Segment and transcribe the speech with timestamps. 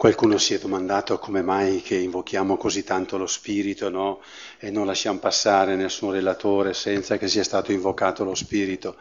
[0.00, 4.22] Qualcuno si è domandato come mai che invochiamo così tanto lo Spirito no?
[4.58, 8.96] e non lasciamo passare nessun relatore senza che sia stato invocato lo Spirito.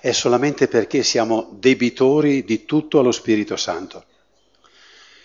[0.00, 4.06] È solamente perché siamo debitori di tutto allo Spirito Santo.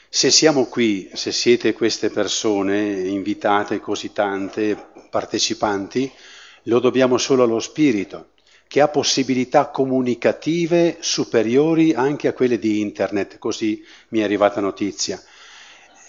[0.07, 4.77] Se siamo qui, se siete queste persone invitate così tante,
[5.09, 6.11] partecipanti,
[6.65, 8.33] lo dobbiamo solo allo Spirito
[8.69, 15.19] che ha possibilità comunicative superiori anche a quelle di internet, così mi è arrivata notizia,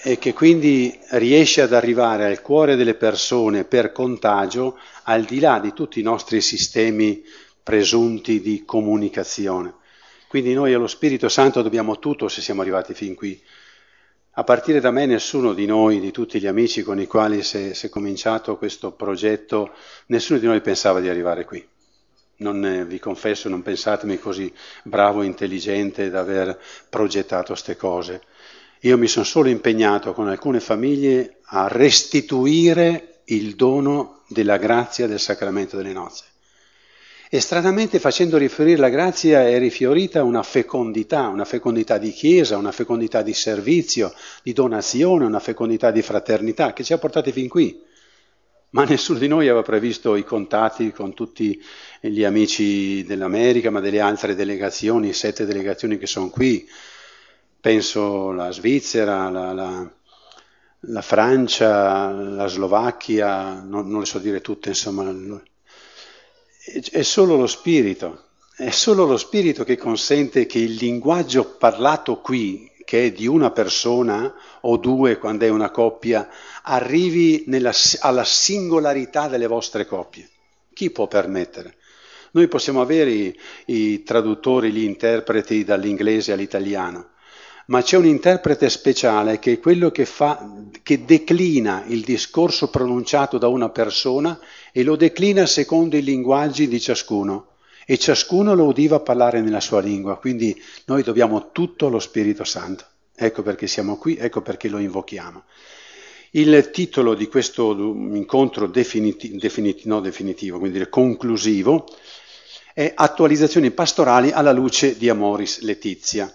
[0.03, 5.59] e che quindi riesce ad arrivare al cuore delle persone per contagio al di là
[5.59, 7.25] di tutti i nostri sistemi
[7.63, 9.77] presunti di comunicazione.
[10.29, 13.41] Quindi noi allo Spirito Santo dobbiamo tutto se siamo arrivati fin qui.
[14.33, 17.73] A partire da me nessuno di noi, di tutti gli amici con i quali si
[17.73, 19.73] è cominciato questo progetto,
[20.09, 21.70] nessuno di noi pensava di arrivare qui
[22.41, 26.59] non eh, vi confesso, non pensatemi così bravo e intelligente da aver
[26.89, 28.23] progettato queste cose.
[28.81, 35.21] Io mi sono solo impegnato con alcune famiglie a restituire il dono della grazia del
[35.21, 36.25] sacramento delle nozze.
[37.33, 42.73] E stranamente facendo riferire la grazia è rifiorita una fecondità, una fecondità di chiesa, una
[42.73, 47.89] fecondità di servizio, di donazione, una fecondità di fraternità che ci ha portati fin qui
[48.71, 51.61] ma nessuno di noi aveva previsto i contatti con tutti
[52.01, 56.67] gli amici dell'America, ma delle altre delegazioni, sette delegazioni che sono qui.
[57.61, 59.93] Penso la Svizzera, la, la,
[60.81, 65.15] la Francia, la Slovacchia, non, non, le so dire tutte, insomma.
[66.91, 72.71] È solo lo spirito, è solo lo spirito che consente che il linguaggio parlato qui,
[72.83, 76.29] che è di una persona o due quando è una coppia,
[76.63, 80.29] arrivi nella, alla singolarità delle vostre coppie.
[80.73, 81.77] Chi può permettere?
[82.33, 87.11] Noi possiamo avere i, i traduttori, gli interpreti dall'inglese all'italiano,
[87.67, 90.51] ma c'è un interprete speciale che è quello che, fa,
[90.83, 94.39] che declina il discorso pronunciato da una persona
[94.73, 97.47] e lo declina secondo i linguaggi di ciascuno
[97.87, 102.85] e ciascuno lo udiva parlare nella sua lingua, quindi noi dobbiamo tutto allo Spirito Santo.
[103.17, 105.43] Ecco perché siamo qui, ecco perché lo invochiamo.
[106.33, 111.87] Il titolo di questo incontro definiti, definiti, no definitivo, quindi conclusivo,
[112.73, 116.33] è Attualizzazioni pastorali alla luce di Amoris Letizia.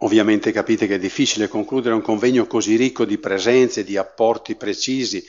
[0.00, 5.24] Ovviamente capite che è difficile concludere un convegno così ricco di presenze, di apporti precisi,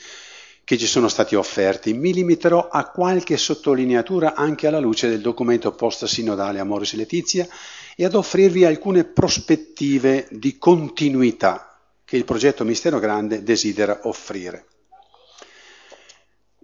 [0.62, 1.94] che ci sono stati offerti.
[1.94, 7.48] Mi limiterò a qualche sottolineatura anche alla luce del documento post-sinodale Amoris Letizia
[7.96, 14.66] e ad offrirvi alcune prospettive di continuità che il progetto Mistero Grande desidera offrire.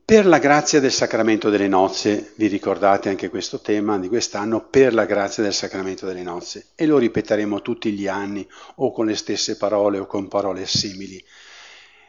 [0.06, 4.92] Per la grazia del sacramento delle nozze, vi ricordate anche questo tema di quest'anno, per
[4.92, 9.16] la grazia del sacramento delle nozze, e lo ripeteremo tutti gli anni o con le
[9.16, 11.24] stesse parole o con parole simili.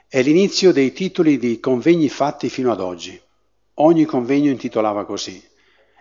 [0.09, 3.17] È l'inizio dei titoli di convegni fatti fino ad oggi.
[3.75, 5.41] Ogni convegno intitolava così.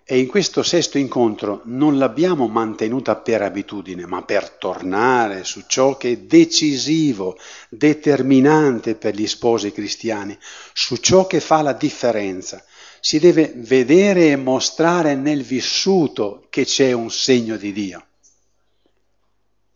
[0.06, 5.96] E in questo sesto incontro non l'abbiamo mantenuta per abitudine, ma per tornare su ciò
[5.96, 7.38] che è decisivo,
[7.70, 10.36] determinante per gli sposi cristiani,
[10.74, 12.62] su ciò che fa la differenza.
[13.00, 18.06] Si deve vedere e mostrare nel vissuto che c'è un segno di Dio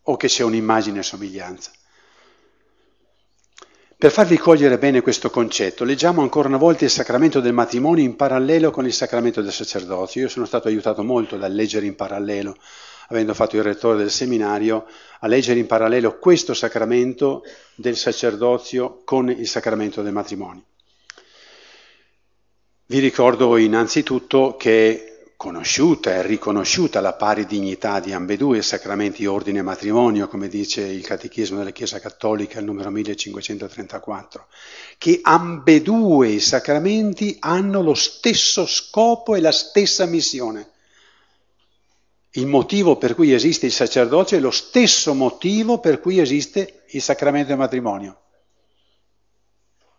[0.03, 1.71] o che c'è un'immagine e somiglianza.
[3.99, 8.15] Per farvi cogliere bene questo concetto, leggiamo ancora una volta il sacramento del matrimonio in
[8.15, 10.21] parallelo con il sacramento del sacerdozio.
[10.21, 12.55] Io sono stato aiutato molto dal leggere in parallelo,
[13.09, 14.85] avendo fatto il rettore del seminario,
[15.19, 17.43] a leggere in parallelo questo sacramento
[17.75, 20.63] del sacerdozio con il sacramento del matrimonio.
[22.85, 25.08] Vi ricordo innanzitutto che
[25.39, 30.81] conosciuta e riconosciuta la pari dignità di ambedue i sacramenti ordine e matrimonio, come dice
[30.81, 34.47] il Catechismo della Chiesa Cattolica, il numero 1534,
[34.97, 40.71] che ambedue i sacramenti hanno lo stesso scopo e la stessa missione.
[42.31, 47.01] Il motivo per cui esiste il sacerdozio è lo stesso motivo per cui esiste il
[47.01, 48.19] sacramento del matrimonio.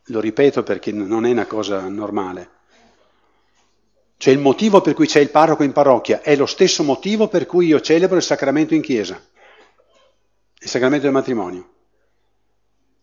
[0.08, 2.58] Lo ripeto perché non è una cosa normale.
[4.20, 7.46] Cioè il motivo per cui c'è il parroco in parrocchia è lo stesso motivo per
[7.46, 9.18] cui io celebro il sacramento in chiesa,
[10.58, 11.70] il sacramento del matrimonio.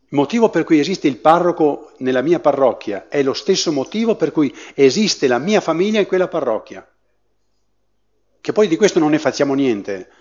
[0.09, 4.31] Il motivo per cui esiste il parroco nella mia parrocchia è lo stesso motivo per
[4.31, 6.87] cui esiste la mia famiglia in quella parrocchia.
[8.39, 10.11] Che poi di questo non ne facciamo niente.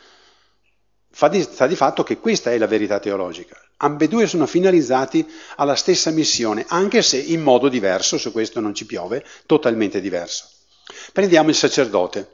[1.10, 3.60] Fa di, sta di fatto che questa è la verità teologica.
[3.76, 8.86] Ambedue sono finalizzati alla stessa missione, anche se in modo diverso, su questo non ci
[8.86, 10.55] piove, totalmente diverso.
[11.12, 12.30] Prendiamo il sacerdote.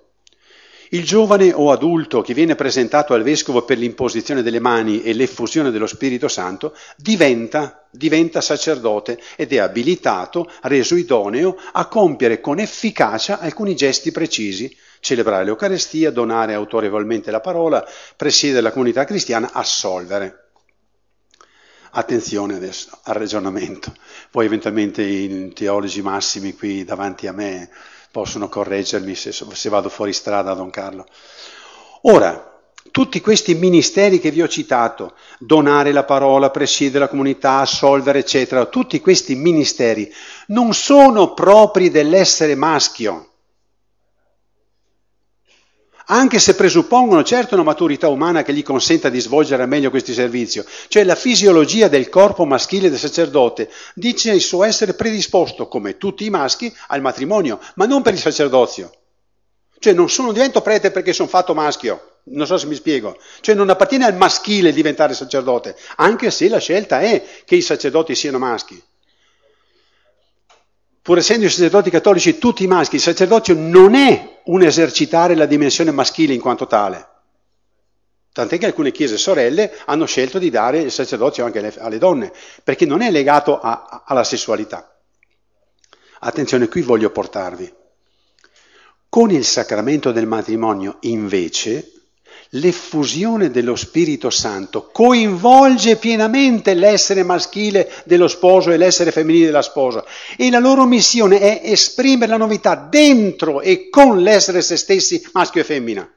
[0.91, 5.71] Il giovane o adulto che viene presentato al vescovo per l'imposizione delle mani e l'effusione
[5.71, 13.39] dello Spirito Santo diventa, diventa sacerdote ed è abilitato, reso idoneo a compiere con efficacia
[13.39, 17.83] alcuni gesti precisi, celebrare l'Eucarestia, donare autorevolmente la parola,
[18.15, 20.51] presiedere la comunità cristiana, assolvere.
[21.93, 23.95] Attenzione adesso al ragionamento.
[24.31, 27.71] Poi eventualmente i teologi massimi qui davanti a me
[28.13, 31.07] possono correggermi se, se vado fuori strada, Don Carlo.
[32.03, 32.61] Ora,
[32.91, 38.67] tutti questi ministeri che vi ho citato, donare la parola, presiedere la comunità, assolvere, eccetera,
[38.67, 40.13] tutti questi ministeri
[40.49, 43.32] non sono propri dell'essere maschio
[46.07, 50.63] anche se presuppongono certo una maturità umana che gli consenta di svolgere meglio questi servizi.
[50.89, 56.25] Cioè la fisiologia del corpo maschile del sacerdote dice il suo essere predisposto, come tutti
[56.25, 58.93] i maschi, al matrimonio, ma non per il sacerdozio.
[59.79, 63.19] Cioè non sono divento prete perché sono fatto maschio, non so se mi spiego.
[63.41, 68.15] Cioè non appartiene al maschile diventare sacerdote, anche se la scelta è che i sacerdoti
[68.15, 68.81] siano maschi
[71.03, 75.91] pur essendo i sacerdoti cattolici tutti maschi, il sacerdozio non è un esercitare la dimensione
[75.91, 77.09] maschile in quanto tale.
[78.33, 82.33] Tant'è che alcune chiese sorelle hanno scelto di dare il sacerdozio anche alle, alle donne,
[82.65, 84.97] perché non è legato a, a, alla sessualità.
[86.21, 87.73] Attenzione, qui voglio portarvi.
[89.09, 92.02] Con il sacramento del matrimonio, invece,
[92.55, 100.05] l'effusione dello Spirito Santo coinvolge pienamente l'essere maschile dello sposo e l'essere femminile della sposa
[100.37, 105.63] e la loro missione è esprimere la novità dentro e con l'essere se stessi maschio
[105.63, 106.13] e femmina.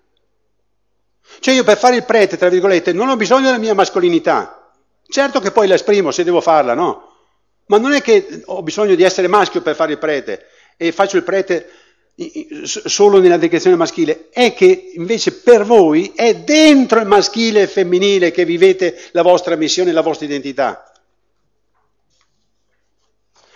[1.40, 4.72] Cioè io per fare il prete, tra virgolette, non ho bisogno della mia mascolinità.
[5.08, 7.14] Certo che poi la esprimo se devo farla, no?
[7.68, 10.46] Ma non è che ho bisogno di essere maschio per fare il prete
[10.78, 11.70] e faccio il prete
[12.63, 18.31] solo nella decrezione maschile, è che invece per voi è dentro il maschile e femminile
[18.31, 20.89] che vivete la vostra missione la vostra identità.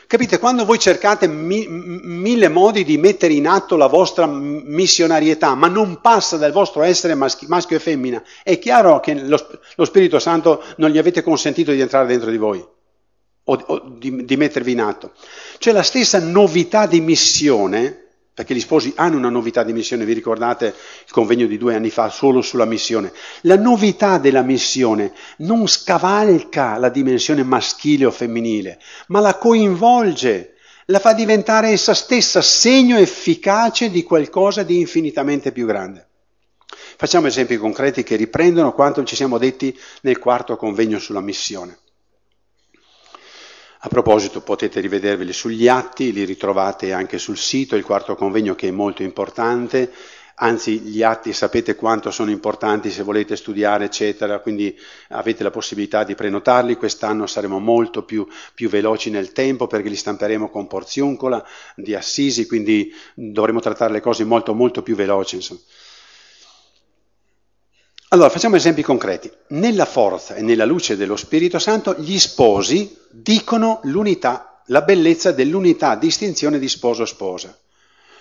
[0.08, 0.40] Capite?
[0.40, 6.02] Quando voi cercate mi, mille modi di mettere in atto la vostra missionarietà, ma non
[6.02, 9.38] passa dal vostro essere maschi, maschio e femmina, è chiaro che lo,
[9.76, 14.26] lo, Spirito Santo non gli avete consentito di entrare dentro di voi o, o di,
[14.26, 15.12] di mettervi in atto.
[15.60, 18.09] Cioè la stessa novità di missione
[18.40, 21.90] perché gli sposi hanno una novità di missione, vi ricordate il convegno di due anni
[21.90, 23.12] fa solo sulla missione.
[23.42, 30.54] La novità della missione non scavalca la dimensione maschile o femminile, ma la coinvolge,
[30.86, 36.08] la fa diventare essa stessa segno efficace di qualcosa di infinitamente più grande.
[36.96, 41.78] Facciamo esempi concreti che riprendono quanto ci siamo detti nel quarto convegno sulla missione.
[43.82, 48.68] A proposito potete rivederveli sugli atti, li ritrovate anche sul sito, il quarto convegno che
[48.68, 49.90] è molto importante,
[50.36, 54.78] anzi gli atti sapete quanto sono importanti se volete studiare eccetera, quindi
[55.10, 59.96] avete la possibilità di prenotarli, quest'anno saremo molto più, più veloci nel tempo perché li
[59.96, 61.42] stamperemo con Porziuncola
[61.74, 65.36] di Assisi, quindi dovremo trattare le cose molto molto più veloci.
[65.36, 65.62] Insomma.
[68.12, 69.32] Allora, facciamo esempi concreti.
[69.50, 75.96] Nella forza e nella luce dello Spirito Santo, gli sposi dicono l'unità, la bellezza dell'unità,
[75.96, 77.56] distinzione di sposo-sposa.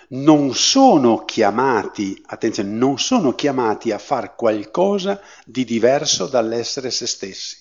[0.09, 7.57] Non sono chiamati, attenzione, non sono chiamati a fare qualcosa di diverso dall'essere se stessi.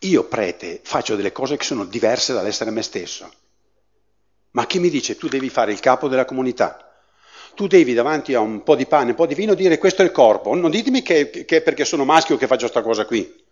[0.00, 3.32] Io, prete, faccio delle cose che sono diverse dall'essere me stesso.
[4.52, 6.85] Ma chi mi dice tu devi fare il capo della comunità?
[7.56, 10.04] Tu devi davanti a un po' di pane, un po' di vino dire questo è
[10.04, 13.44] il corpo, non ditemi che, che è perché sono maschio che faccio questa cosa qui.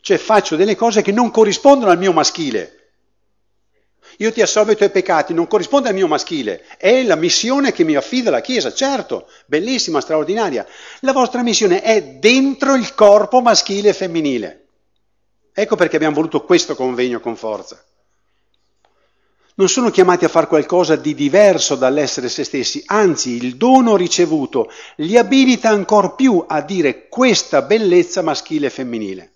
[0.00, 2.76] Cioè faccio delle cose che non corrispondono al mio maschile.
[4.18, 7.84] Io ti assolvo i tuoi peccati, non corrisponde al mio maschile, è la missione che
[7.84, 10.64] mi affida la Chiesa, certo, bellissima, straordinaria.
[11.00, 14.66] La vostra missione è dentro il corpo maschile e femminile.
[15.52, 17.84] Ecco perché abbiamo voluto questo convegno con forza
[19.60, 24.70] non sono chiamati a fare qualcosa di diverso dall'essere se stessi, anzi il dono ricevuto
[24.96, 29.32] li abilita ancor più a dire questa bellezza maschile e femminile.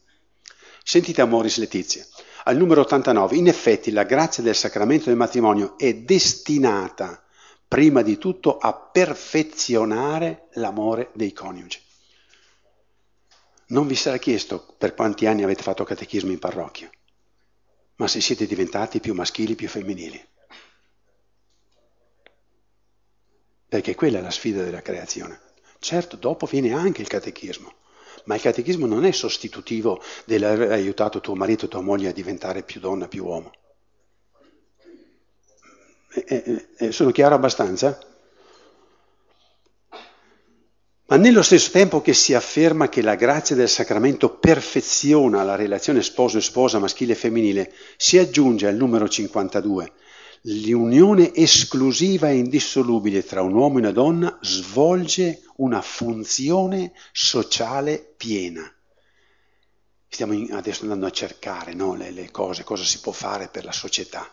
[0.83, 2.07] Sentite Amoris Letizia,
[2.45, 7.23] al numero 89, in effetti la grazia del sacramento del matrimonio è destinata
[7.69, 11.79] prima di tutto a perfezionare l'amore dei coniugi.
[13.67, 16.91] Non vi sarà chiesto per quanti anni avete fatto catechismo in parrocchia
[17.97, 20.23] ma se siete diventati più maschili, più femminili.
[23.69, 25.41] Perché quella è la sfida della creazione.
[25.79, 27.73] Certo, dopo viene anche il catechismo,
[28.25, 32.63] ma il catechismo non è sostitutivo dell'aver aiutato tuo marito o tua moglie a diventare
[32.63, 33.53] più donna, più uomo.
[36.15, 37.99] Eh, eh, sono chiaro abbastanza?
[41.15, 46.03] Ma nello stesso tempo che si afferma che la grazia del sacramento perfeziona la relazione
[46.03, 49.93] sposo-sposa maschile e femminile, si aggiunge al numero 52
[50.41, 58.69] l'unione esclusiva e indissolubile tra un uomo e una donna svolge una funzione sociale piena.
[60.09, 63.71] Stiamo adesso andando a cercare no, le, le cose, cosa si può fare per la
[63.71, 64.29] società.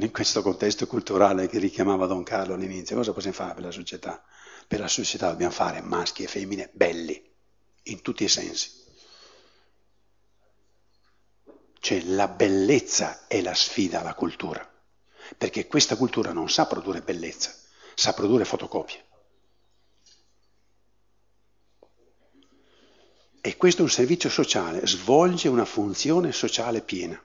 [0.00, 4.24] In questo contesto culturale che richiamava Don Carlo all'inizio, cosa possiamo fare per la società?
[4.70, 7.20] Per la società dobbiamo fare maschi e femmine belli,
[7.86, 8.70] in tutti i sensi.
[11.80, 14.64] Cioè la bellezza è la sfida alla cultura,
[15.36, 17.52] perché questa cultura non sa produrre bellezza,
[17.96, 19.04] sa produrre fotocopie.
[23.40, 27.20] E questo è un servizio sociale, svolge una funzione sociale piena.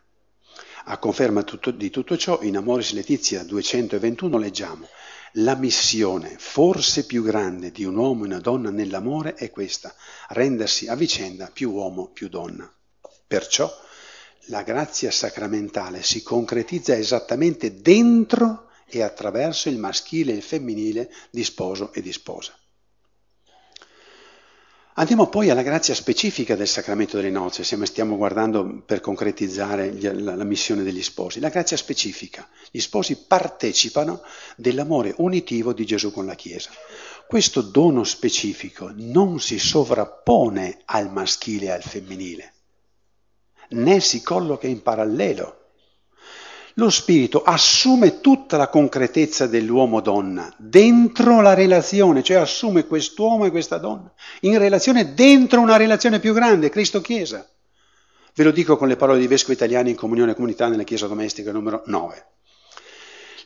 [0.85, 4.87] A conferma tutto, di tutto ciò, in Amoris Letizia 221 leggiamo
[5.39, 9.93] la missione forse più grande di un uomo e una donna nell'amore è questa,
[10.29, 12.71] rendersi a vicenda più uomo più donna.
[13.27, 13.69] Perciò
[14.49, 21.43] la grazia sacramentale si concretizza esattamente dentro e attraverso il maschile e il femminile di
[21.43, 22.53] sposo e di sposa.
[24.97, 30.41] Andiamo poi alla grazia specifica del sacramento delle nozze, se stiamo guardando per concretizzare la,
[30.45, 31.41] missione degli sposi.
[31.41, 32.47] La grazia specifica.
[32.71, 34.21] Gli sposi partecipano
[34.55, 36.69] dell'amore unitivo di Gesù con la Chiesa.
[37.27, 42.53] Questo dono specifico non si sovrappone al maschile e al femminile,
[43.71, 45.64] né si colloca in parallelo
[46.77, 53.77] lo spirito assume tutta la concretezza dell'uomo-donna dentro la relazione, cioè assume quest'uomo e questa
[53.77, 57.47] donna in relazione dentro una relazione più grande, Cristo-Chiesa.
[58.35, 61.07] Ve lo dico con le parole di Vescovo Italiani in comunione e comunità nella Chiesa
[61.07, 62.25] domestica numero 9.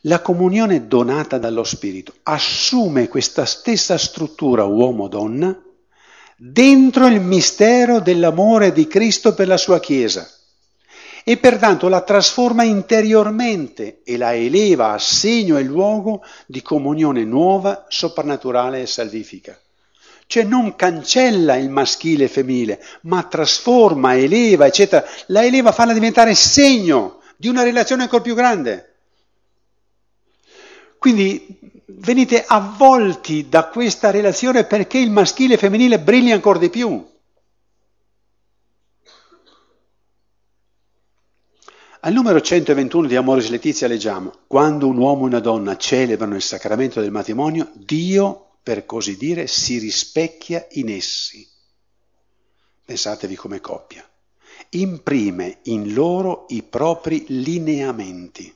[0.03, 5.61] La comunione donata dallo Spirito assume questa stessa struttura uomo-donna
[6.35, 10.27] dentro il mistero dell'amore di Cristo per la sua Chiesa
[11.29, 17.85] e pertanto la trasforma interiormente e la eleva a segno e luogo di comunione nuova,
[17.87, 19.55] soprannaturale e salvifica.
[20.25, 25.05] Cioè non cancella il maschile e femminile, ma trasforma, eleva, eccetera.
[25.27, 28.95] La eleva, farla diventare segno di una relazione ancora più grande.
[30.97, 36.71] Quindi venite avvolti da questa relazione perché il maschile e il femminile brilla ancora di
[36.71, 37.07] più.
[42.01, 46.41] Al numero 121 di Amoris Letizia leggiamo, quando un uomo e una donna celebrano il
[46.41, 51.45] sacramento del matrimonio, Dio, per così dire, si rispecchia in essi.
[52.85, 54.09] Pensatevi come coppia.
[54.69, 58.55] Imprime in loro i propri lineamenti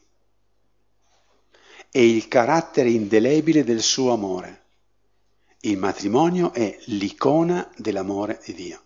[1.91, 4.63] e il carattere indelebile del suo amore.
[5.59, 8.81] Il matrimonio è l'icona dell'amore di Dio.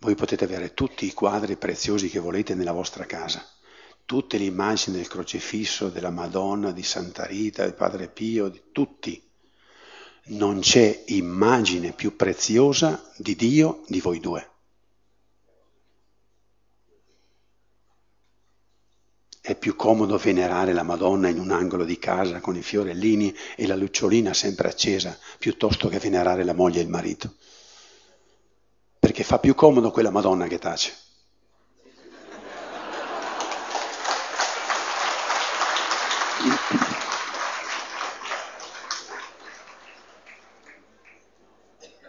[0.00, 3.44] Voi potete avere tutti i quadri preziosi che volete nella vostra casa,
[4.04, 9.20] tutte le immagini del crocifisso, della Madonna, di Santa Rita, del Padre Pio, di tutti.
[10.30, 14.50] Non c'è immagine più preziosa di Dio di voi due.
[19.40, 23.66] È più comodo venerare la Madonna in un angolo di casa con i fiorellini e
[23.66, 27.34] la lucciolina sempre accesa, piuttosto che venerare la moglie e il marito
[29.18, 30.92] perché fa più comodo quella Madonna che tace.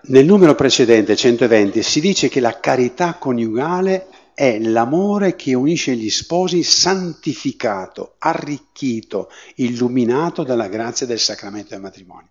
[0.02, 6.10] Nel numero precedente, 120, si dice che la carità coniugale è l'amore che unisce gli
[6.10, 12.30] sposi santificato, arricchito, illuminato dalla grazia del sacramento del matrimonio.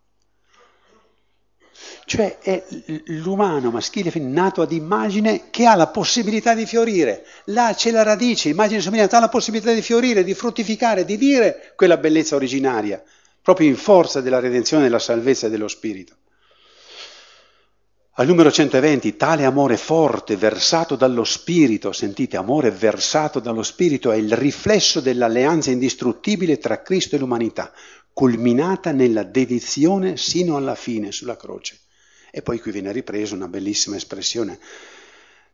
[2.08, 2.64] Cioè è
[3.08, 7.26] l'umano maschile nato ad immagine che ha la possibilità di fiorire.
[7.44, 11.74] Là c'è la radice, immagine somiglianza, ha la possibilità di fiorire, di fruttificare, di dire
[11.76, 13.02] quella bellezza originaria,
[13.42, 16.14] proprio in forza della redenzione, della salvezza e dello spirito.
[18.12, 24.16] Al numero 120, tale amore forte versato dallo Spirito, sentite, amore versato dallo Spirito è
[24.16, 27.70] il riflesso dell'alleanza indistruttibile tra Cristo e l'umanità,
[28.14, 31.80] culminata nella dedizione sino alla fine sulla croce.
[32.30, 34.58] E poi qui viene ripresa una bellissima espressione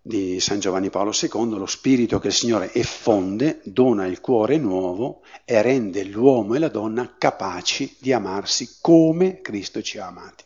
[0.07, 5.23] di San Giovanni Paolo II, lo spirito che il Signore effonde, dona il cuore nuovo
[5.47, 10.45] e rende l'uomo e la donna capaci di amarsi come Cristo ci ha amati.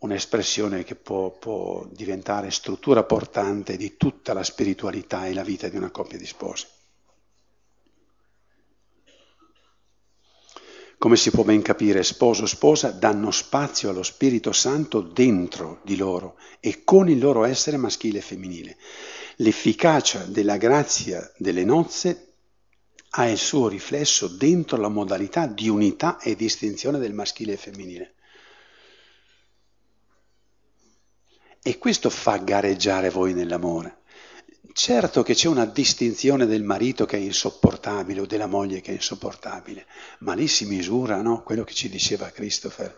[0.00, 5.76] Un'espressione che può, può diventare struttura portante di tutta la spiritualità e la vita di
[5.76, 6.66] una coppia di sposi.
[11.02, 16.38] Come si può ben capire, sposo sposa danno spazio allo Spirito Santo dentro di loro
[16.60, 18.76] e con il loro essere maschile e femminile.
[19.38, 22.34] L'efficacia della grazia delle nozze
[23.10, 28.14] ha il suo riflesso dentro la modalità di unità e distinzione del maschile e femminile.
[31.64, 34.01] E questo fa gareggiare voi nell'amore.
[34.70, 38.94] Certo che c'è una distinzione del marito che è insopportabile o della moglie che è
[38.94, 39.86] insopportabile,
[40.20, 41.42] ma lì si misura, no?
[41.42, 42.96] quello che ci diceva Christopher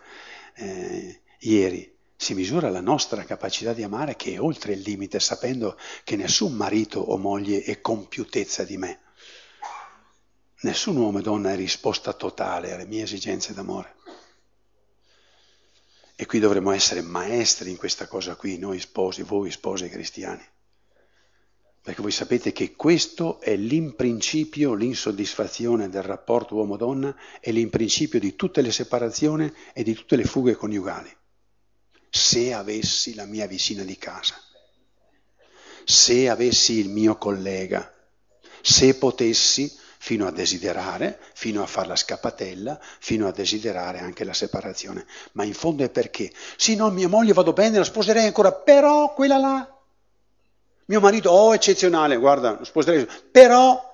[0.57, 5.77] eh, ieri, si misura la nostra capacità di amare che è oltre il limite, sapendo
[6.05, 9.01] che nessun marito o moglie è compiutezza di me.
[10.61, 13.97] Nessun uomo e donna è risposta totale alle mie esigenze d'amore.
[16.15, 20.53] E qui dovremmo essere maestri in questa cosa qui, noi sposi, voi sposi cristiani.
[21.85, 28.63] Perché voi sapete che questo è l'imprincipio, l'insoddisfazione del rapporto uomo-donna, è l'imprincipio di tutte
[28.63, 31.15] le separazioni e di tutte le fughe coniugali.
[32.09, 34.35] Se avessi la mia vicina di casa,
[35.85, 37.93] se avessi il mio collega,
[38.63, 44.33] se potessi fino a desiderare, fino a fare la scappatella, fino a desiderare anche la
[44.33, 45.05] separazione.
[45.33, 46.33] Ma in fondo è perché?
[46.57, 49.74] Sì, no, mia moglie vado bene, la sposerei ancora, però quella là
[50.87, 53.93] mio marito, oh, eccezionale, guarda, sposerei, però,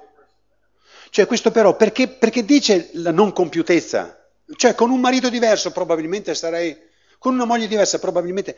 [1.10, 4.16] cioè questo però, perché, perché dice la non compiutezza?
[4.56, 6.76] Cioè con un marito diverso probabilmente sarei,
[7.18, 8.56] con una moglie diversa probabilmente,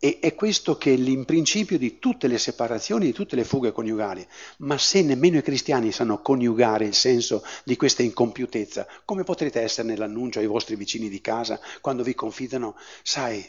[0.00, 4.24] e è questo che è l'imprincipio di tutte le separazioni, di tutte le fughe coniugali.
[4.58, 9.88] Ma se nemmeno i cristiani sanno coniugare il senso di questa incompiutezza, come potrete essere
[9.88, 13.44] nell'annuncio ai vostri vicini di casa quando vi confidano, sai,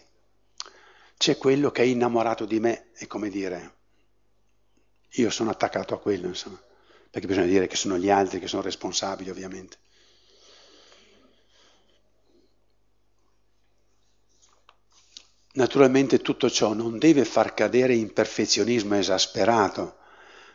[1.17, 3.78] c'è quello che è innamorato di me, è come dire,
[5.13, 6.61] io sono attaccato a quello, insomma,
[7.09, 9.77] perché bisogna dire che sono gli altri che sono responsabili, ovviamente.
[15.53, 19.97] Naturalmente tutto ciò non deve far cadere in perfezionismo esasperato.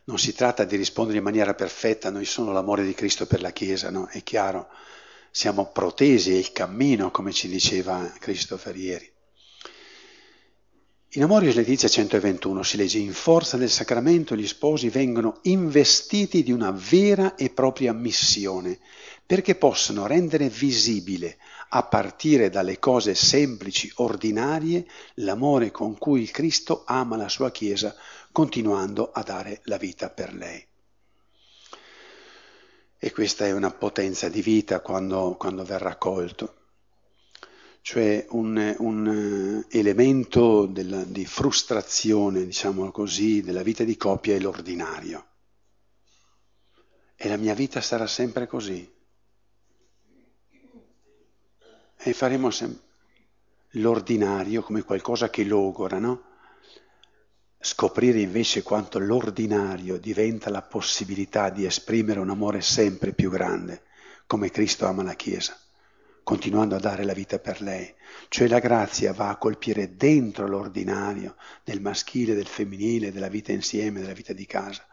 [0.05, 3.51] Non si tratta di rispondere in maniera perfetta, noi sono l'amore di Cristo per la
[3.51, 4.07] Chiesa, no?
[4.07, 4.69] È chiaro,
[5.31, 9.14] siamo protesi, è il cammino, come ci diceva Christopher ieri.
[11.17, 16.51] In Amoris Letizia 121 si legge in forza del sacramento gli sposi vengono investiti di
[16.51, 18.81] una vera e propria missione
[19.25, 26.83] perché possano rendere visibile, a partire dalle cose semplici, ordinarie, l'amore con cui il Cristo
[26.85, 27.95] ama la sua Chiesa,
[28.33, 30.67] continuando a dare la vita per lei.
[32.99, 36.64] E questa è una potenza di vita quando, quando verrà colto
[37.85, 44.39] cioè un, un eh, elemento della, di frustrazione, diciamo così, della vita di coppia è
[44.39, 45.27] l'ordinario.
[47.15, 48.91] E la mia vita sarà sempre così.
[51.95, 52.87] E faremo sempre
[53.73, 56.23] l'ordinario come qualcosa che logora, no?
[57.61, 63.83] Scoprire invece quanto l'ordinario diventa la possibilità di esprimere un amore sempre più grande,
[64.27, 65.59] come Cristo ama la Chiesa
[66.25, 67.95] continuando a dare la vita per lei.
[68.29, 74.01] Cioè la grazia va a colpire dentro l'ordinario del maschile, del femminile, della vita insieme,
[74.01, 74.85] della vita di casa.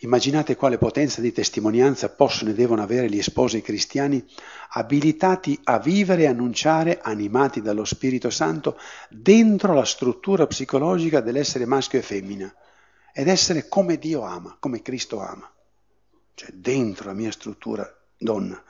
[0.00, 4.22] Immaginate quale potenza di testimonianza possono e devono avere gli sposi cristiani
[4.70, 12.00] abilitati a vivere e annunciare, animati dallo Spirito Santo, dentro la struttura psicologica dell'essere maschio
[12.00, 12.54] e femmina
[13.14, 15.50] ed essere come Dio ama, come Cristo ama.
[16.34, 18.62] Cioè dentro la mia struttura donna,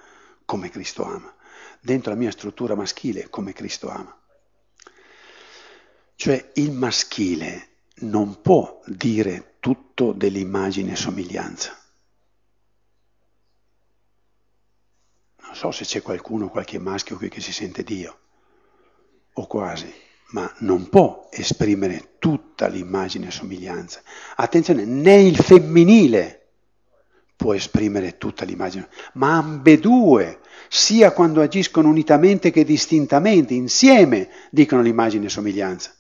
[0.45, 1.35] come Cristo ama
[1.81, 4.19] dentro la mia struttura maschile come Cristo ama.
[6.15, 7.69] Cioè il maschile
[8.01, 11.79] non può dire tutto dell'immagine e somiglianza.
[15.43, 18.19] Non so se c'è qualcuno, qualche maschio qui che si sente Dio,
[19.35, 19.93] o quasi,
[20.31, 24.03] ma non può esprimere tutta l'immagine e somiglianza.
[24.37, 26.36] Attenzione, né il femminile
[27.37, 35.27] può esprimere tutta l'immagine, ma ambedue, sia quando agiscono unitamente che distintamente, insieme dicono l'immagine
[35.27, 35.94] e somiglianza.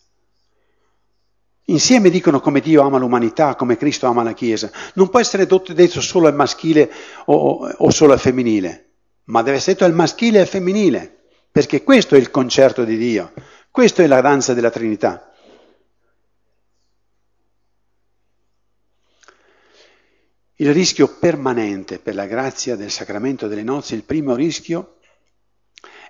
[1.68, 4.70] Insieme dicono come Dio ama l'umanità, come Cristo ama la Chiesa.
[4.94, 6.90] Non può essere detto solo al maschile
[7.26, 8.92] o, o solo al femminile,
[9.24, 12.96] ma deve essere detto al maschile e al femminile, perché questo è il concerto di
[12.96, 13.32] Dio,
[13.70, 15.32] questa è la danza della Trinità.
[20.56, 24.96] Il rischio permanente per la grazia del sacramento delle nozze, il primo rischio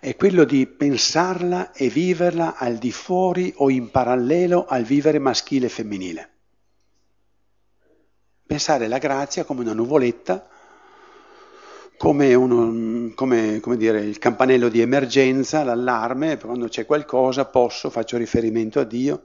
[0.00, 5.66] è quello di pensarla e viverla al di fuori o in parallelo al vivere maschile
[5.66, 6.30] e femminile.
[8.46, 10.48] Pensare la grazia come una nuvoletta
[11.96, 18.16] come, uno, come, come dire, il campanello di emergenza, l'allarme, quando c'è qualcosa posso, faccio
[18.16, 19.24] riferimento a Dio.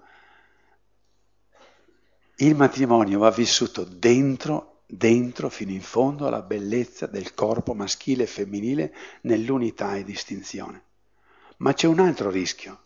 [2.38, 8.28] Il matrimonio va vissuto dentro, dentro fino in fondo alla bellezza del corpo maschile e
[8.28, 10.84] femminile nell'unità e distinzione.
[11.58, 12.80] Ma c'è un altro rischio,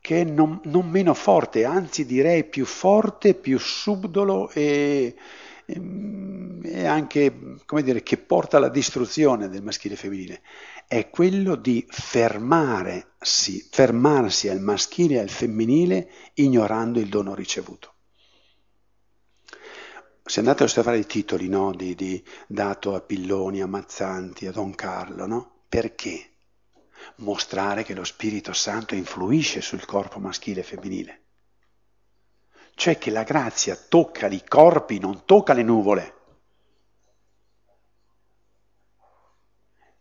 [0.00, 5.14] che è non, non meno forte, anzi direi più forte, più subdolo e,
[5.64, 10.42] e anche, come dire, che porta alla distruzione del maschile e femminile,
[10.86, 13.70] è quello di fermarsi
[14.50, 17.91] al maschile e al femminile ignorando il dono ricevuto.
[20.24, 24.52] Se andate a osservare i titoli no, di, di, dato a Pilloni, a Mazzanti, a
[24.52, 25.62] Don Carlo, no?
[25.68, 26.30] perché?
[27.16, 31.22] Mostrare che lo Spirito Santo influisce sul corpo maschile e femminile
[32.74, 36.14] cioè che la grazia tocca i corpi, non tocca le nuvole.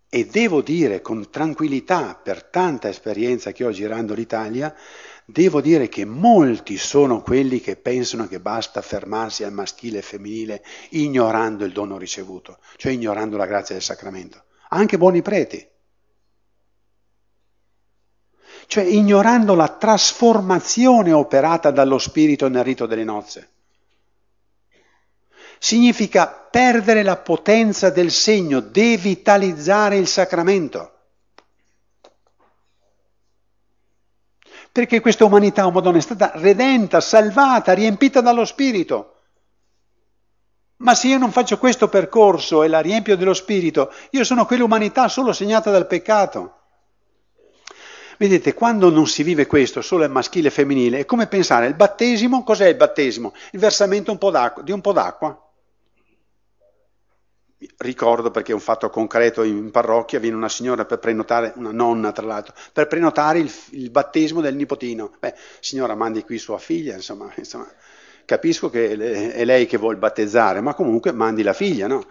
[0.09, 4.75] E devo dire con tranquillità, per tanta esperienza che ho girando l'Italia,
[5.31, 10.63] devo dire che molti sono quelli che pensano che basta fermarsi al maschile e femminile
[10.89, 14.43] ignorando il dono ricevuto, cioè ignorando la grazia del sacramento.
[14.69, 15.67] Anche buoni preti
[18.71, 23.49] cioè ignorando la trasformazione operata dallo Spirito nel rito delle nozze.
[25.59, 30.90] Significa perdere la potenza del segno, devitalizzare il sacramento.
[34.71, 39.15] Perché questa umanità, o Madonna, è stata redenta, salvata, riempita dallo Spirito.
[40.77, 45.09] Ma se io non faccio questo percorso e la riempio dello Spirito, io sono quell'umanità
[45.09, 46.55] solo segnata dal peccato.
[48.17, 51.73] Vedete, quando non si vive questo, solo il maschile e femminile, è come pensare, il
[51.73, 53.33] battesimo, cos'è il battesimo?
[53.51, 54.17] Il versamento un
[54.63, 55.50] di un po' d'acqua.
[57.77, 62.11] Ricordo perché è un fatto concreto in parrocchia, viene una signora per prenotare, una nonna
[62.11, 65.11] tra l'altro, per prenotare il, il battesimo del nipotino.
[65.19, 67.67] Beh, signora, mandi qui sua figlia, insomma, insomma
[68.25, 68.91] capisco che
[69.33, 72.05] è lei che vuole battezzare, ma comunque mandi la figlia, no?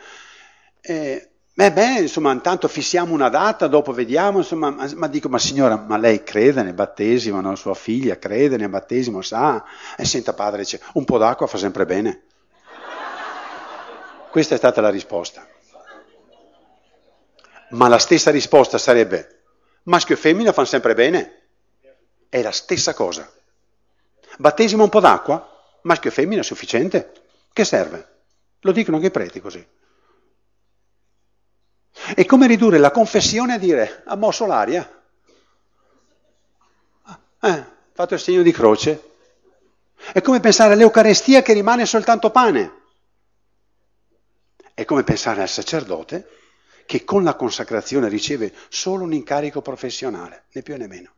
[0.81, 5.39] E Beh, beh, insomma, intanto fissiamo una data, dopo vediamo, insomma, ma, ma, dico, ma
[5.39, 7.55] signora, ma lei crede nel battesimo, no?
[7.55, 9.63] Sua figlia crede nel battesimo, sa?
[9.97, 12.23] E senta padre, dice, un po' d'acqua fa sempre bene.
[14.31, 15.47] Questa è stata la risposta.
[17.71, 19.43] Ma la stessa risposta sarebbe,
[19.85, 21.49] maschio e femmina fanno sempre bene?
[22.29, 23.31] È la stessa cosa.
[24.39, 25.47] Battesimo un po' d'acqua?
[25.83, 27.13] Maschio e femmina è sufficiente?
[27.53, 28.09] Che serve?
[28.61, 29.67] Lo dicono anche i preti così.
[32.15, 35.03] È come ridurre la confessione a dire ha mosso l'aria.
[37.41, 39.11] Eh, fatto il segno di croce.
[40.13, 42.79] È come pensare all'Eucarestia che rimane soltanto pane.
[44.81, 46.27] È come pensare al sacerdote
[46.87, 51.11] che con la consacrazione riceve solo un incarico professionale, né più né meno.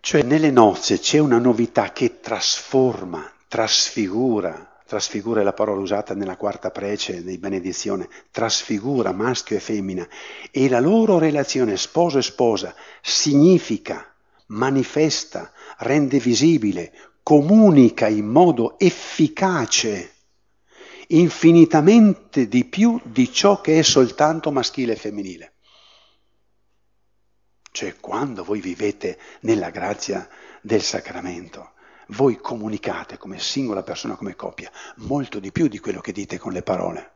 [0.00, 6.72] Cioè nelle nozze c'è una novità che trasforma, trasfigura, trasfigura la parola usata nella quarta
[6.72, 10.08] prece di benedizione, trasfigura maschio e femmina
[10.50, 14.12] e la loro relazione sposo e sposa significa,
[14.46, 20.14] manifesta, rende visibile, comunica in modo efficace
[21.08, 25.54] infinitamente di più di ciò che è soltanto maschile e femminile.
[27.70, 30.28] Cioè quando voi vivete nella grazia
[30.62, 31.72] del sacramento,
[32.08, 36.52] voi comunicate come singola persona, come coppia, molto di più di quello che dite con
[36.52, 37.12] le parole.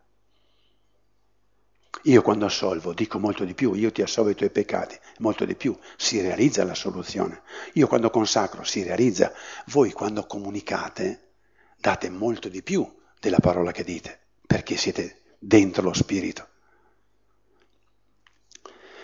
[2.05, 5.55] Io quando assolvo dico molto di più, io ti assolvo i tuoi peccati, molto di
[5.55, 7.43] più, si realizza la soluzione.
[7.75, 9.33] Io quando consacro si realizza,
[9.67, 11.33] voi quando comunicate
[11.77, 12.87] date molto di più
[13.21, 16.49] della parola che dite, perché siete dentro lo Spirito.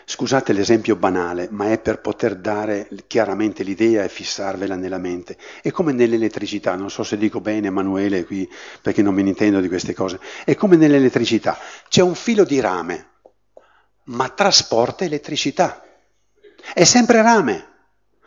[0.08, 5.36] Scusate l'esempio banale, ma è per poter dare chiaramente l'idea e fissarvela nella mente.
[5.60, 8.48] È come nell'elettricità, non so se dico bene Emanuele qui
[8.80, 13.10] perché non ne intendo di queste cose, è come nell'elettricità, c'è un filo di rame,
[14.04, 15.84] ma trasporta elettricità.
[16.72, 17.68] È sempre rame,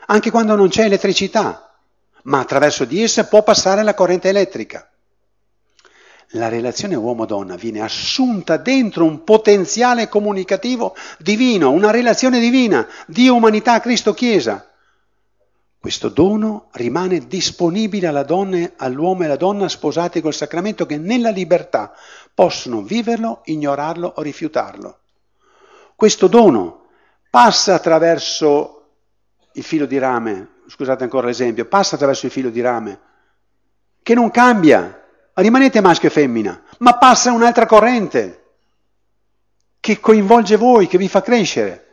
[0.08, 1.80] anche quando non c'è elettricità,
[2.23, 4.89] ma attraverso di essa può passare la corrente elettrica
[6.34, 13.80] la relazione uomo-donna viene assunta dentro un potenziale comunicativo divino, una relazione divina, Dio, umanità,
[13.80, 14.65] Cristo, Chiesa.
[15.80, 21.30] Questo dono rimane disponibile alla donna, all'uomo e alla donna sposati col sacramento che nella
[21.30, 21.94] libertà
[22.34, 25.00] possono viverlo, ignorarlo o rifiutarlo.
[25.96, 26.88] Questo dono
[27.30, 28.76] passa attraverso
[29.54, 33.00] il filo di rame, scusate ancora l'esempio, passa attraverso il filo di rame,
[34.04, 35.09] che non cambia,
[35.39, 38.39] rimanete maschio e femmina, ma passa un'altra corrente.
[39.80, 41.88] che coinvolge voi, che vi fa crescere.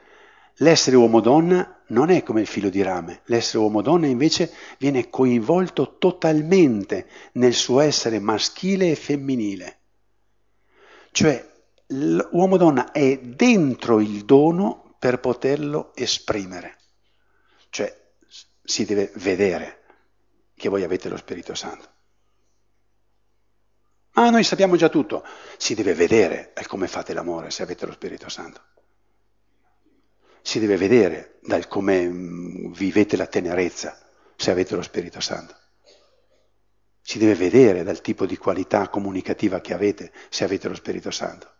[0.56, 7.06] L'essere uomo-donna non è come il filo di rame, l'essere uomo-donna invece viene coinvolto totalmente
[7.32, 9.78] nel suo essere maschile e femminile.
[11.12, 11.52] Cioè
[11.88, 16.78] l'uomo-donna è dentro il dono per poterlo esprimere.
[17.70, 17.94] Cioè
[18.64, 19.82] si deve vedere
[20.56, 21.95] che voi avete lo Spirito Santo.
[24.18, 25.24] Ah, noi sappiamo già tutto.
[25.58, 28.62] Si deve vedere come fate l'amore se avete lo Spirito Santo.
[30.40, 33.98] Si deve vedere dal come mm, vivete la tenerezza
[34.34, 35.54] se avete lo Spirito Santo.
[37.02, 41.52] Si deve vedere dal tipo di qualità comunicativa che avete se avete lo Spirito Santo.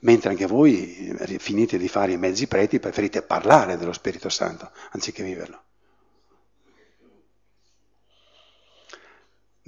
[0.00, 4.72] Mentre anche voi eh, finite di fare i mezzi preti preferite parlare dello Spirito Santo
[4.92, 5.64] anziché viverlo.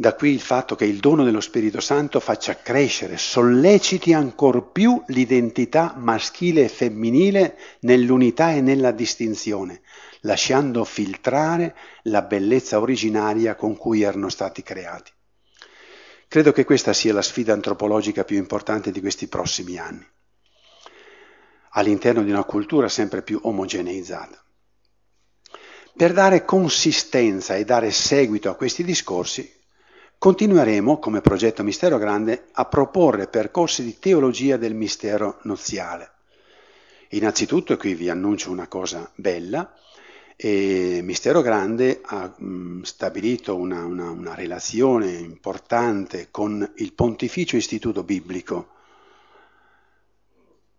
[0.03, 5.01] Da qui il fatto che il dono dello Spirito Santo faccia crescere, solleciti ancor più
[5.07, 9.83] l'identità maschile e femminile nell'unità e nella distinzione,
[10.23, 15.13] lasciando filtrare la bellezza originaria con cui erano stati creati.
[16.27, 20.05] Credo che questa sia la sfida antropologica più importante di questi prossimi anni,
[21.75, 24.45] all'interno di una cultura sempre più omogeneizzata.
[25.97, 29.61] Per dare consistenza e dare seguito a questi discorsi,
[30.23, 36.13] Continueremo, come progetto Mistero Grande, a proporre percorsi di teologia del mistero nuziale.
[37.09, 39.75] Innanzitutto, qui vi annuncio una cosa bella,
[40.37, 48.05] e Mistero Grande ha mh, stabilito una, una, una relazione importante con il Pontificio Istituto
[48.05, 48.69] Biblico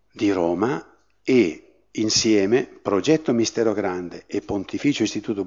[0.10, 0.88] di Roma
[1.22, 1.63] e
[1.98, 5.46] Insieme, Progetto Mistero Grande e Pontificio Istituto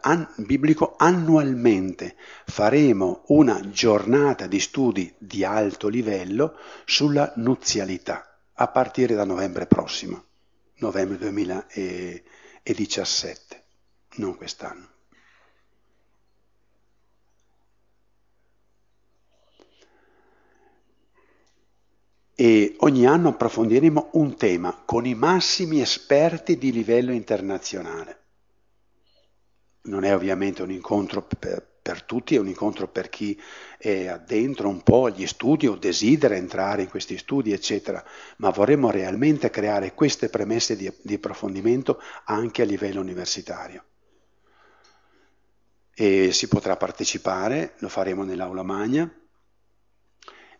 [0.00, 9.14] an, Biblico annualmente faremo una giornata di studi di alto livello sulla nuzialità a partire
[9.14, 10.24] da novembre prossimo,
[10.78, 13.64] novembre 2017,
[14.16, 14.94] non quest'anno.
[22.38, 28.24] E ogni anno approfondiremo un tema con i massimi esperti di livello internazionale.
[29.84, 33.40] Non è ovviamente un incontro per, per tutti, è un incontro per chi
[33.78, 38.04] è addentro un po' agli studi o desidera entrare in questi studi, eccetera,
[38.36, 43.82] ma vorremmo realmente creare queste premesse di, di approfondimento anche a livello universitario.
[45.94, 49.10] E si potrà partecipare, lo faremo nell'aula magna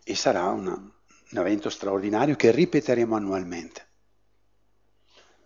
[0.03, 0.96] e sarà una,
[1.31, 3.85] un evento straordinario che ripeteremo annualmente.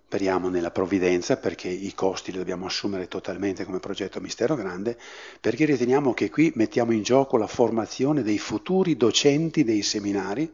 [0.06, 4.98] Speriamo nella provvidenza perché i costi li dobbiamo assumere totalmente come progetto Mistero Grande,
[5.39, 10.54] perché riteniamo che qui mettiamo in gioco la formazione dei futuri docenti dei seminari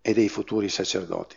[0.00, 1.36] e dei futuri sacerdoti.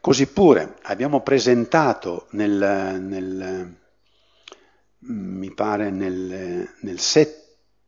[0.00, 3.76] Così pure abbiamo presentato nel, nel
[5.06, 7.43] mi pare nel, nel set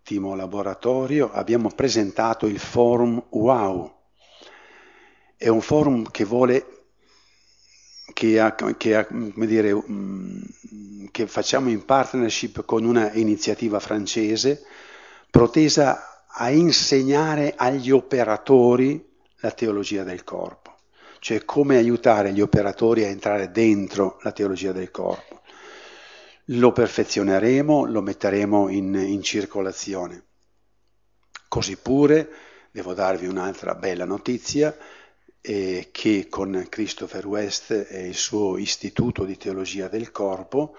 [0.07, 3.92] ultimo laboratorio abbiamo presentato il forum WOW.
[5.37, 6.85] È un forum che vuole
[8.12, 10.42] che, ha, che, ha, dire, mm,
[11.11, 14.62] che, facciamo in partnership con una iniziativa francese
[15.29, 19.05] protesa a insegnare agli operatori
[19.40, 20.77] la teologia del corpo,
[21.19, 25.36] cioè come aiutare gli operatori a entrare dentro la teologia del corpo
[26.50, 30.24] lo perfezioneremo, lo metteremo in, in circolazione.
[31.48, 32.28] Così pure
[32.70, 34.76] devo darvi un'altra bella notizia,
[35.40, 40.76] eh, che con Christopher West e il suo Istituto di Teologia del Corpo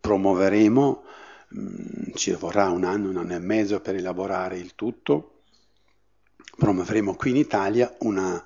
[0.00, 1.04] promuoveremo,
[1.48, 5.42] mh, mm, ci vorrà un anno, un anno e mezzo per elaborare il tutto,
[6.56, 8.42] promuoveremo qui in Italia una,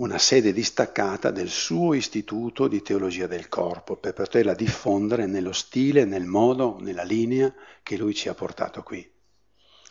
[0.00, 6.06] una sede distaccata del suo istituto di teologia del corpo per poterla diffondere nello stile,
[6.06, 9.06] nel modo, nella linea che lui ci ha portato qui.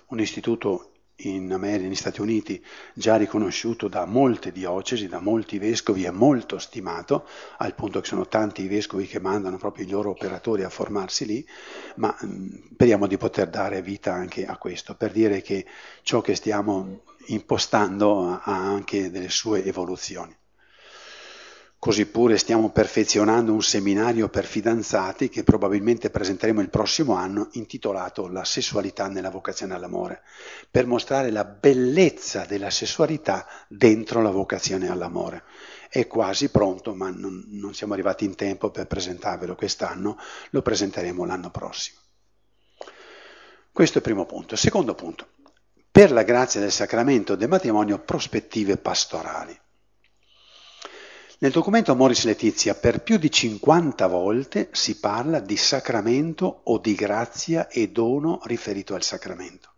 [0.07, 2.63] Un istituto in America, negli Stati Uniti,
[2.95, 8.27] già riconosciuto da molte diocesi, da molti vescovi e molto stimato, al punto che sono
[8.27, 11.47] tanti i vescovi che mandano proprio i loro operatori a formarsi lì,
[11.97, 15.67] ma mh, speriamo di poter dare vita anche a questo, per dire che
[16.01, 20.35] ciò che stiamo impostando anche delle sue evoluzioni.
[21.79, 28.27] Così pure stiamo perfezionando un seminario per fidanzati che probabilmente presenteremo il prossimo anno intitolato
[28.27, 30.23] La sessualità nella vocazione all'amore,
[30.69, 35.43] per mostrare la bellezza della sessualità dentro la vocazione all'amore.
[35.87, 40.17] È quasi pronto, ma non, non siamo arrivati in tempo per presentarvelo quest'anno,
[40.49, 41.99] lo presenteremo l'anno prossimo.
[43.71, 44.57] Questo è il primo punto.
[44.57, 45.27] Secondo punto,
[45.99, 49.53] per la grazia del sacramento del matrimonio prospettive pastorali.
[51.39, 56.95] Nel documento Amoris Letizia per più di 50 volte si parla di sacramento o di
[56.95, 59.73] grazia e dono riferito al sacramento.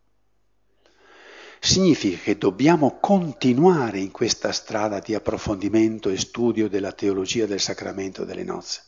[1.60, 8.26] Significa che dobbiamo continuare in questa strada di approfondimento e studio della teologia del sacramento
[8.26, 8.84] delle nozze.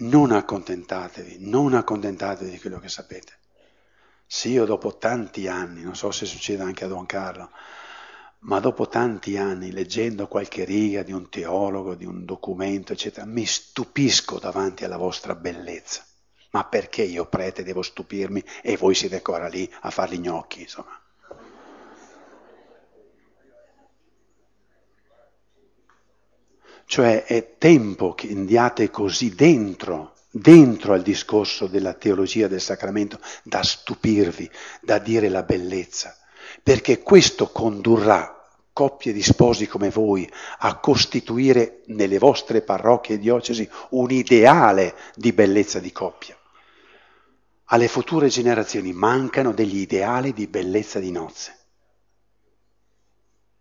[0.00, 3.38] Non accontentatevi, non accontentatevi di quello che sapete.
[4.26, 7.50] Se io dopo tanti anni, non so se succede anche a Don Carlo,
[8.40, 13.46] ma dopo tanti anni leggendo qualche riga di un teologo, di un documento, eccetera, mi
[13.46, 16.04] stupisco davanti alla vostra bellezza.
[16.50, 20.62] Ma perché io prete devo stupirmi e voi siete ancora lì a fare gli gnocchi,
[20.62, 21.00] insomma?
[26.84, 33.62] Cioè è tempo che andiate così dentro dentro al discorso della teologia del sacramento da
[33.62, 34.50] stupirvi,
[34.82, 36.16] da dire la bellezza,
[36.62, 38.32] perché questo condurrà
[38.72, 45.32] coppie di sposi come voi a costituire nelle vostre parrocchie e diocesi un ideale di
[45.32, 46.36] bellezza di coppia.
[47.70, 51.56] Alle future generazioni mancano degli ideali di bellezza di nozze.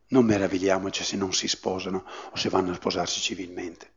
[0.08, 3.95] Non meravigliamoci se non si sposano o se vanno a sposarsi civilmente.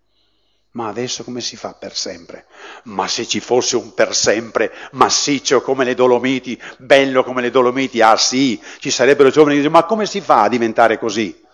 [0.78, 2.46] Ma adesso come si fa per sempre?
[2.84, 8.00] Ma se ci fosse un per sempre massiccio come le Dolomiti, bello come le Dolomiti,
[8.00, 11.44] ah sì, ci sarebbero giovani che dicono ma come si fa a diventare così?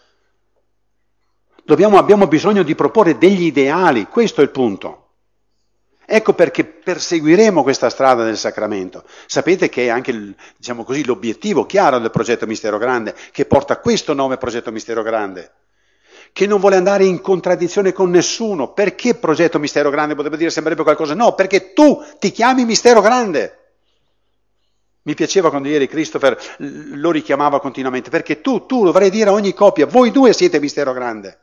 [1.65, 5.13] Dobbiamo, abbiamo bisogno di proporre degli ideali, questo è il punto.
[6.05, 9.05] Ecco perché perseguiremo questa strada del sacramento.
[9.25, 14.13] Sapete che è anche diciamo così, l'obiettivo chiaro del progetto Mistero Grande, che porta questo
[14.13, 15.51] nome progetto Mistero Grande
[16.35, 18.73] che non vuole andare in contraddizione con nessuno.
[18.73, 20.17] Perché progetto mistero grande?
[20.17, 21.15] Potrebbe dire sembrerebbe qualcosa.
[21.15, 23.59] No, perché tu ti chiami mistero grande.
[25.03, 29.55] Mi piaceva quando ieri Christopher lo richiamava continuamente, perché tu, tu dovrei dire a ogni
[29.55, 31.39] coppia, voi due siete mistero grande.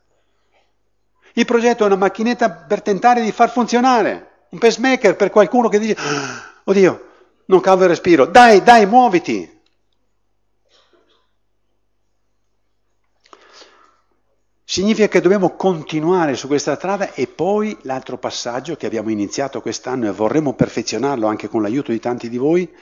[1.33, 5.79] Il progetto è una macchinetta per tentare di far funzionare, un pacemaker per qualcuno che
[5.79, 5.95] dice,
[6.65, 7.07] oddio,
[7.45, 9.60] non cavo il respiro, dai, dai, muoviti.
[14.71, 20.07] Significa che dobbiamo continuare su questa strada e poi l'altro passaggio che abbiamo iniziato quest'anno
[20.07, 22.73] e vorremmo perfezionarlo anche con l'aiuto di tanti di voi,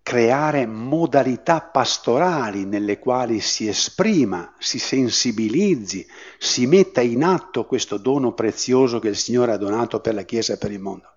[0.00, 6.06] creare modalità pastorali nelle quali si esprima, si sensibilizzi,
[6.38, 10.52] si metta in atto questo dono prezioso che il Signore ha donato per la Chiesa
[10.52, 11.12] e per il mondo.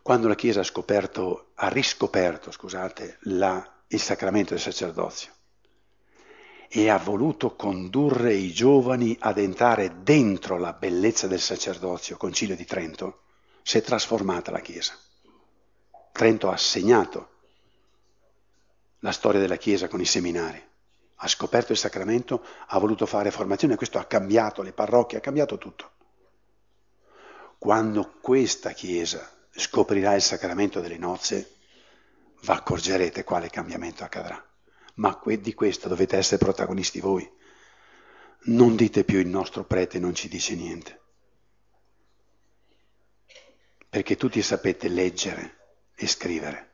[0.00, 5.32] Quando la Chiesa ha, scoperto, ha riscoperto scusate, la, il sacramento del sacerdozio,
[6.72, 12.64] e ha voluto condurre i giovani ad entrare dentro la bellezza del sacerdozio, Concilio di
[12.64, 13.22] Trento,
[13.60, 14.94] si è trasformata la Chiesa.
[16.12, 17.28] Trento ha segnato
[19.00, 20.64] la storia della Chiesa con i seminari,
[21.16, 25.58] ha scoperto il sacramento, ha voluto fare formazione, questo ha cambiato le parrocchie, ha cambiato
[25.58, 25.90] tutto.
[27.58, 31.56] Quando questa Chiesa scoprirà il sacramento delle nozze,
[32.42, 34.40] vi accorgerete quale cambiamento accadrà
[34.94, 37.28] ma di questo dovete essere protagonisti voi.
[38.42, 41.00] Non dite più il nostro prete non ci dice niente.
[43.88, 45.58] Perché tutti sapete leggere
[45.94, 46.68] e scrivere.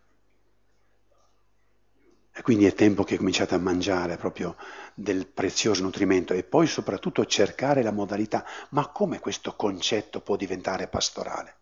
[2.32, 4.56] E quindi è tempo che cominciate a mangiare proprio
[4.94, 8.44] del prezioso nutrimento e poi soprattutto cercare la modalità.
[8.70, 11.56] Ma come questo concetto può diventare pastorale?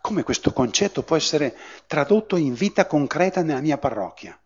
[0.00, 1.56] Come questo concetto può essere
[1.88, 4.38] tradotto in vita concreta nella mia parrocchia?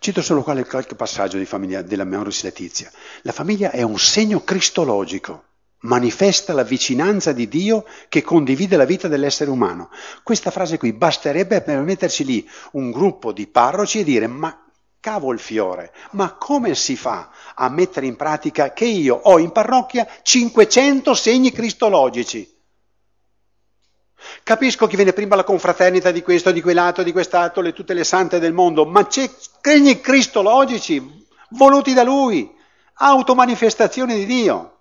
[0.00, 2.90] Cito solo qualche passaggio famiglia, della Memoris Letizia.
[3.22, 5.44] La famiglia è un segno cristologico,
[5.80, 9.90] manifesta la vicinanza di Dio che condivide la vita dell'essere umano.
[10.22, 14.64] Questa frase qui basterebbe per metterci lì un gruppo di parroci e dire ma
[15.00, 19.50] cavo il fiore, ma come si fa a mettere in pratica che io ho in
[19.50, 22.57] parrocchia 500 segni cristologici?
[24.42, 28.04] Capisco che viene prima la confraternita di questo, di quell'altro, di quest'altro, le, tutte le
[28.04, 29.30] sante del mondo, ma c'è
[29.60, 32.50] segni cristologici voluti da lui,
[32.94, 34.72] automanifestazione di Dio.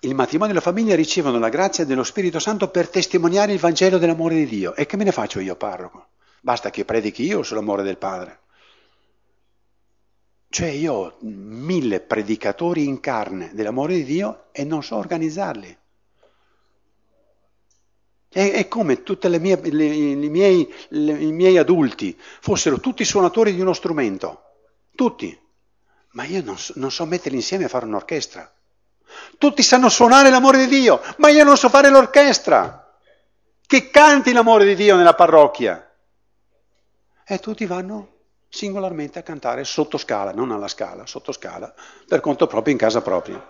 [0.00, 3.96] Il matrimonio e la famiglia ricevono la grazia dello Spirito Santo per testimoniare il Vangelo
[3.96, 4.74] dell'amore di Dio.
[4.74, 6.08] E che me ne faccio io, parroco?
[6.40, 8.43] Basta che predichi io sull'amore del Padre.
[10.54, 15.78] Cioè io ho mille predicatori in carne dell'amore di Dio e non so organizzarli.
[18.28, 24.42] È, come tutti i miei, i miei adulti fossero tutti suonatori di uno strumento,
[24.94, 25.36] tutti,
[26.10, 28.48] ma io non so, non so metterli insieme a fare un'orchestra.
[29.36, 32.96] Tutti sanno suonare l'amore di Dio, ma io non so fare l'orchestra.
[33.66, 35.92] che canti l'amore di Dio nella parrocchia.
[37.26, 38.13] E tutti vanno
[38.54, 41.74] singolarmente a cantare sotto scala, non alla scala, sotto scala,
[42.06, 43.44] per conto proprio in casa propria.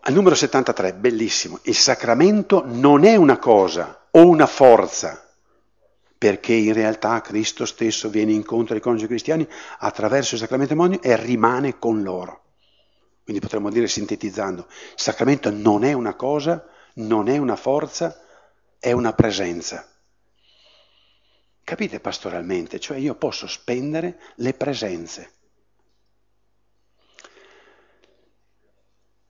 [0.00, 5.26] Al numero 73, bellissimo, il sacramento non è una cosa o una forza,
[6.18, 9.48] perché in realtà Cristo stesso viene incontro ai coniugi cristiani
[9.78, 12.42] attraverso il sacramento demonio e rimane con loro.
[13.24, 18.20] Quindi potremmo dire sintetizzando, il sacramento non è una cosa, non è una forza,
[18.78, 19.88] è una presenza.
[21.66, 22.78] Capite pastoralmente?
[22.78, 25.32] Cioè io posso spendere le presenze.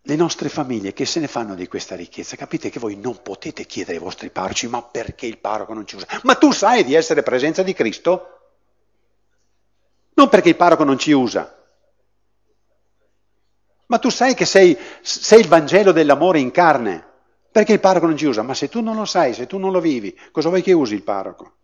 [0.03, 2.37] Le nostre famiglie che se ne fanno di questa ricchezza?
[2.37, 5.97] Capite che voi non potete chiedere ai vostri parroci ma perché il parroco non ci
[5.97, 6.07] usa?
[6.25, 8.41] Ma tu sai di essere presenza di Cristo?
[10.13, 11.57] Non perché il parroco non ci usa.
[13.87, 17.03] Ma tu sai che sei, sei il Vangelo dell'amore in carne.
[17.51, 18.43] Perché il parroco non ci usa?
[18.43, 20.93] Ma se tu non lo sai, se tu non lo vivi, cosa vuoi che usi
[20.93, 21.55] il parroco?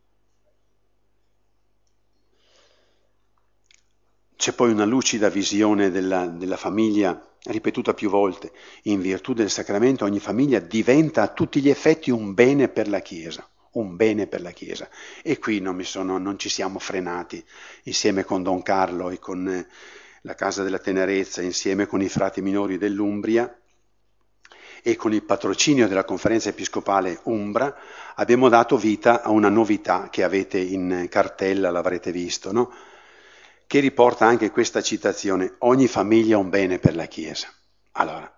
[4.43, 8.51] C'è poi una lucida visione della, della famiglia, ripetuta più volte.
[8.82, 12.99] In virtù del sacramento ogni famiglia diventa a tutti gli effetti un bene per la
[12.99, 14.88] Chiesa un bene per la Chiesa.
[15.22, 17.43] E qui non, sono, non, ci siamo frenati
[17.84, 19.68] insieme con Don Carlo e con eh,
[20.22, 23.57] la Casa della Tenerezza, insieme con i frati minori dell'Umbria
[24.82, 27.72] e con il patrocinio della Conferenza Episcopale Umbra,
[28.16, 32.72] abbiamo dato vita a una novità che avete in cartella, l'avrete visto, no?
[33.73, 37.49] Che riporta anche questa citazione, ogni famiglia è un bene per la Chiesa.
[37.93, 38.31] Allora,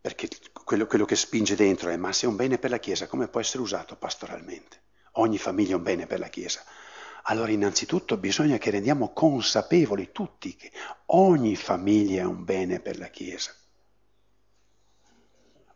[0.00, 0.28] perché
[0.62, 3.26] quello, quello, che spinge dentro è, ma se è un bene per la Chiesa, come
[3.26, 4.82] può essere usato pastoralmente?
[5.14, 6.62] Ogni famiglia è un bene per la Chiesa.
[7.24, 10.70] Allora innanzitutto bisogna che rendiamo consapevoli tutti che
[11.06, 13.52] ogni famiglia è un bene per la Chiesa.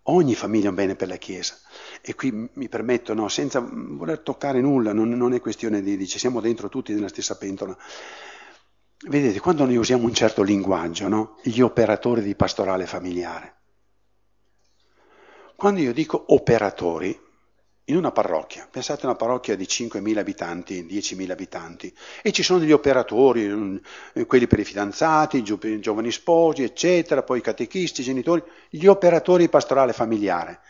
[0.09, 1.59] Ogni famiglia è un bene per la Chiesa.
[2.01, 6.19] E qui mi permetto, no, senza voler toccare nulla, non, non è questione di, dice,
[6.19, 7.77] siamo dentro tutti nella stessa pentola.
[9.09, 11.37] Vedete, quando noi usiamo un certo linguaggio, no?
[11.43, 13.55] gli operatori di pastorale familiare,
[15.57, 17.19] quando io dico operatori,
[17.89, 22.59] in una parrocchia, pensate a una parrocchia di 5.000 abitanti, 10.000 abitanti, e ci sono
[22.59, 23.77] degli operatori, mm,
[24.27, 29.49] quelli per i fidanzati, i giovani sposi, eccetera, poi i catechisti, i genitori, gli operatori
[29.49, 30.61] pastorale familiare.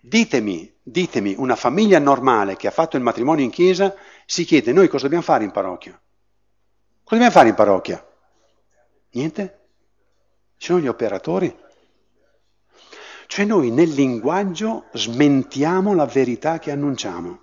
[0.00, 3.94] Ditemi, ditemi, una famiglia normale che ha fatto il matrimonio in chiesa
[4.26, 5.92] si chiede, noi cosa dobbiamo fare in parrocchia?
[5.92, 8.06] Cosa dobbiamo fare in parrocchia?
[9.12, 9.60] Niente?
[10.56, 11.54] Ci sono gli operatori?
[13.34, 17.40] Cioè noi nel linguaggio smentiamo la verità che annunciamo.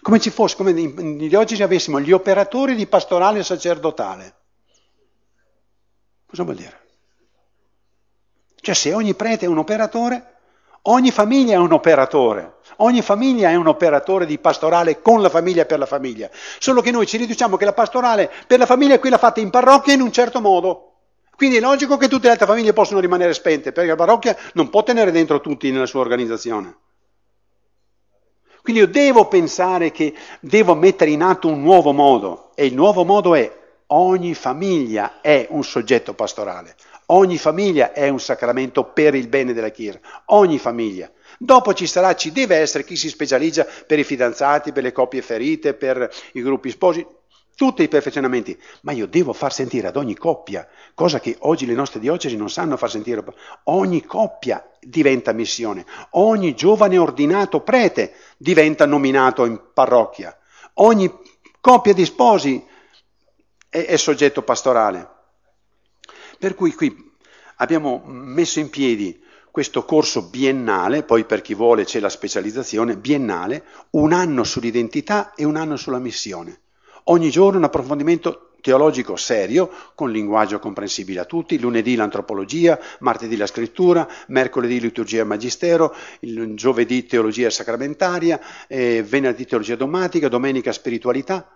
[0.00, 4.34] Come ci fosse, come in diocesi avessimo gli operatori di pastorale sacerdotale.
[6.26, 6.80] Cosa vuol dire?
[8.56, 10.38] Cioè se ogni prete è un operatore,
[10.82, 15.64] ogni famiglia è un operatore, ogni famiglia è un operatore di pastorale con la famiglia
[15.64, 16.28] per la famiglia.
[16.58, 19.50] Solo che noi ci riduciamo che la pastorale per la famiglia è quella fatta in
[19.50, 20.91] parrocchia in un certo modo.
[21.42, 24.70] Quindi è logico che tutte le altre famiglie possono rimanere spente, perché la parrocchia non
[24.70, 26.76] può tenere dentro tutti nella sua organizzazione.
[28.62, 33.02] Quindi io devo pensare che devo mettere in atto un nuovo modo e il nuovo
[33.02, 33.52] modo è
[33.88, 36.76] ogni famiglia è un soggetto pastorale,
[37.06, 41.10] ogni famiglia è un sacramento per il bene della Chiesa, ogni famiglia.
[41.38, 45.22] Dopo ci sarà, ci deve essere chi si specializza per i fidanzati, per le coppie
[45.22, 47.04] ferite, per i gruppi sposi,
[47.62, 51.74] tutti i perfezionamenti, ma io devo far sentire ad ogni coppia, cosa che oggi le
[51.74, 53.22] nostre diocesi non sanno far sentire,
[53.66, 60.36] ogni coppia diventa missione, ogni giovane ordinato prete diventa nominato in parrocchia,
[60.74, 61.08] ogni
[61.60, 62.66] coppia di sposi
[63.68, 65.08] è, è soggetto pastorale.
[66.40, 67.12] Per cui qui
[67.58, 73.64] abbiamo messo in piedi questo corso biennale, poi per chi vuole c'è la specializzazione, biennale,
[73.90, 76.61] un anno sull'identità e un anno sulla missione.
[77.04, 83.46] Ogni giorno un approfondimento teologico serio, con linguaggio comprensibile a tutti, lunedì l'antropologia, martedì la
[83.46, 91.46] scrittura, mercoledì liturgia e magistero, giovedì teologia sacramentaria, eh, venerdì teologia dogmatica, domenica spiritualità,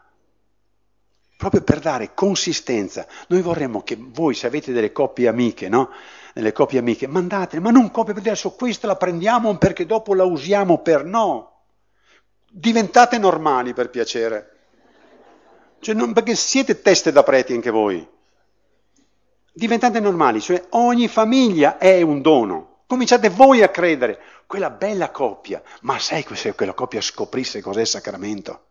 [1.36, 3.07] proprio per dare consistenza.
[3.28, 5.90] Noi vorremmo che voi, se avete delle coppie amiche, no?
[6.34, 10.12] Delle coppie amiche, mandate, ma non coppie per dire adesso questa la prendiamo perché dopo
[10.12, 11.53] la usiamo per no.
[12.51, 14.55] Diventate normali per piacere.
[15.81, 18.07] Cioè non, perché siete teste da preti anche voi.
[19.53, 22.83] Diventate normali, cioè ogni famiglia è un dono.
[22.87, 27.87] Cominciate voi a credere, quella bella coppia, ma sai se quella coppia scoprisse cos'è il
[27.87, 28.66] sacramento?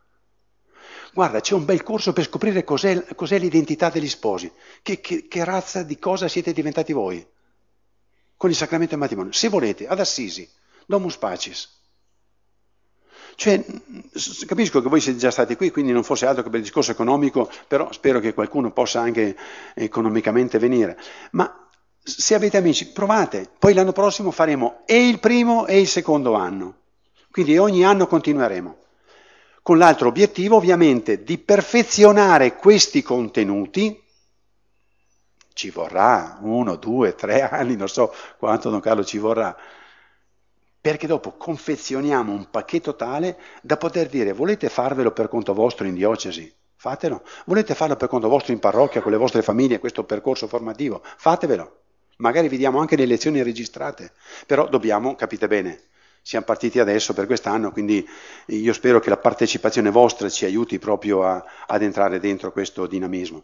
[1.13, 4.51] Guarda, c'è un bel corso per scoprire cos'è, cos'è l'identità degli sposi,
[4.81, 7.25] che, che, che, razza di cosa siete diventati voi
[8.35, 9.31] con il sacramento del matrimonio.
[9.31, 10.49] Se volete, ad Assisi,
[10.85, 11.83] Domus Pacis.
[13.35, 13.63] Cioè,
[14.47, 16.91] capisco che voi siete già stati qui, quindi non fosse altro che per il discorso
[16.91, 19.35] economico, però spero che qualcuno possa anche
[19.73, 20.97] economicamente venire.
[21.31, 21.67] Ma
[22.01, 26.75] se avete amici, provate, poi l'anno prossimo faremo e il primo e il secondo anno.
[27.31, 28.77] Quindi ogni anno continueremo.
[29.61, 34.01] Con l'altro obiettivo, ovviamente, di perfezionare questi contenuti.
[35.51, 39.57] Ci vorrà uno, due, tre anni, non so quanto Don Carlo ci vorrà
[40.85, 45.95] perché dopo confezioniamo un pacchetto tale da poter dire volete farvelo per conto vostro in
[45.95, 46.53] diocesi?
[46.75, 47.23] Fatelo.
[47.45, 51.01] Volete farlo per conto vostro in parrocchia con le vostre famiglie, questo percorso formativo?
[51.17, 51.79] Fatevelo.
[52.17, 54.11] Magari vi diamo anche le lezioni registrate,
[54.45, 55.85] però dobbiamo, capite bene,
[56.21, 58.07] siamo partiti adesso per quest'anno, quindi
[58.45, 63.43] io spero che la partecipazione vostra ci aiuti proprio a, ad entrare dentro questo dinamismo.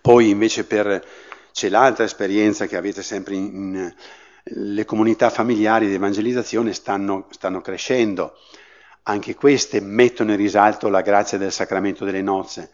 [0.00, 1.00] Poi invece per,
[1.52, 3.94] c'è l'altra esperienza che avete sempre in, in
[4.50, 8.34] le comunità familiari di evangelizzazione stanno, stanno crescendo.
[9.04, 12.70] Anche queste mettono in risalto la grazia del sacramento delle nozze.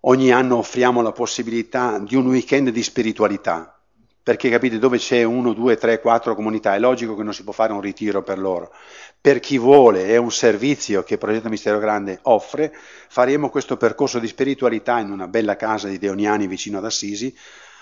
[0.00, 3.76] Ogni anno offriamo la possibilità di un weekend di spiritualità,
[4.22, 7.52] perché capite dove c'è uno, due, tre, quattro comunità, è logico che non si può
[7.52, 8.72] fare un ritiro per loro.
[9.20, 12.72] Per chi vuole, è un servizio che Progetto Mistero Grande offre,
[13.08, 17.36] faremo questo percorso di spiritualità in una bella casa di Deoniani vicino ad Assisi,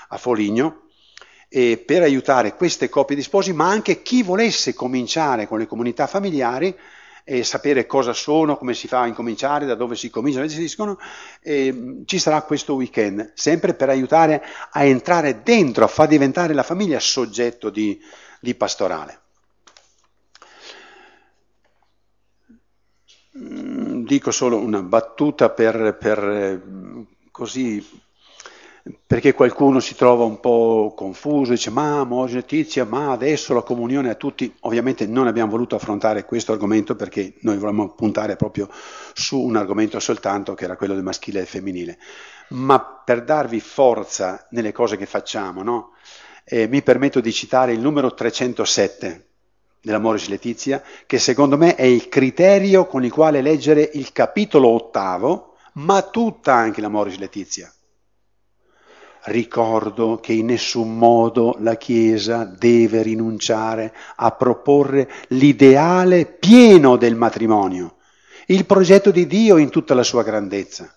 [0.09, 0.84] a Foligno,
[1.57, 6.09] eh, per aiutare queste coppie di sposi, ma anche chi volesse cominciare con le comunità
[6.09, 6.76] familiari
[7.22, 10.98] e sapere cosa sono, come si fa a incominciare, da dove si cominciano e gestiscono,
[11.40, 14.42] eh, ci sarà questo weekend, sempre per aiutare
[14.72, 18.00] a entrare dentro, a far diventare la famiglia soggetto di,
[18.40, 19.20] di pastorale.
[23.38, 26.62] Mm, dico solo una battuta per, per eh,
[27.30, 28.02] così
[29.07, 34.11] perché qualcuno si trova un po' confuso, dice ma Amore Letizia, ma adesso la comunione
[34.11, 38.68] a tutti, ovviamente non abbiamo voluto affrontare questo argomento perché noi volevamo puntare proprio
[39.14, 41.99] su un argomento soltanto che era quello del maschile e femminile,
[42.51, 45.93] ma per darvi forza nelle cose che facciamo, no?
[46.45, 49.28] eh, mi permetto di citare il numero 307
[49.80, 55.55] dell'Amoris Letizia, che secondo me è il criterio con il quale leggere il capitolo ottavo,
[55.74, 57.72] ma tutta anche l'Amoris Letizia
[59.25, 67.97] ricordo che in nessun modo la Chiesa deve rinunciare a proporre l'ideale pieno del matrimonio,
[68.47, 70.95] il progetto di Dio in tutta la sua grandezza.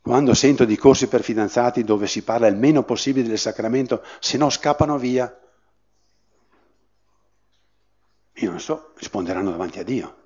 [0.00, 4.38] Quando sento di corsi per fidanzati dove si parla il meno possibile del sacramento, se
[4.38, 5.38] no scappano via,
[8.32, 10.16] io non so, risponderanno davanti a Dio.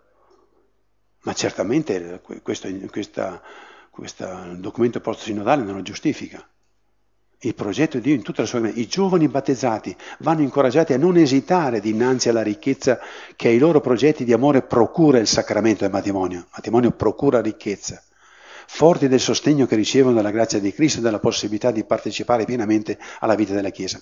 [1.23, 3.41] Ma certamente questo, questa
[3.93, 4.27] questo
[4.57, 6.43] documento post-sinodale non lo giustifica.
[7.41, 10.97] Il progetto di Dio in tutta la sua vita, i giovani battezzati vanno incoraggiati a
[10.97, 12.99] non esitare dinanzi alla ricchezza
[13.37, 16.39] che ai loro progetti di amore procura il sacramento del matrimonio.
[16.39, 18.03] Il matrimonio procura ricchezza.
[18.67, 22.99] Forti del sostegno che ricevono dalla grazia di Cristo e dalla possibilità di partecipare pienamente
[23.19, 24.01] alla vita della Chiesa.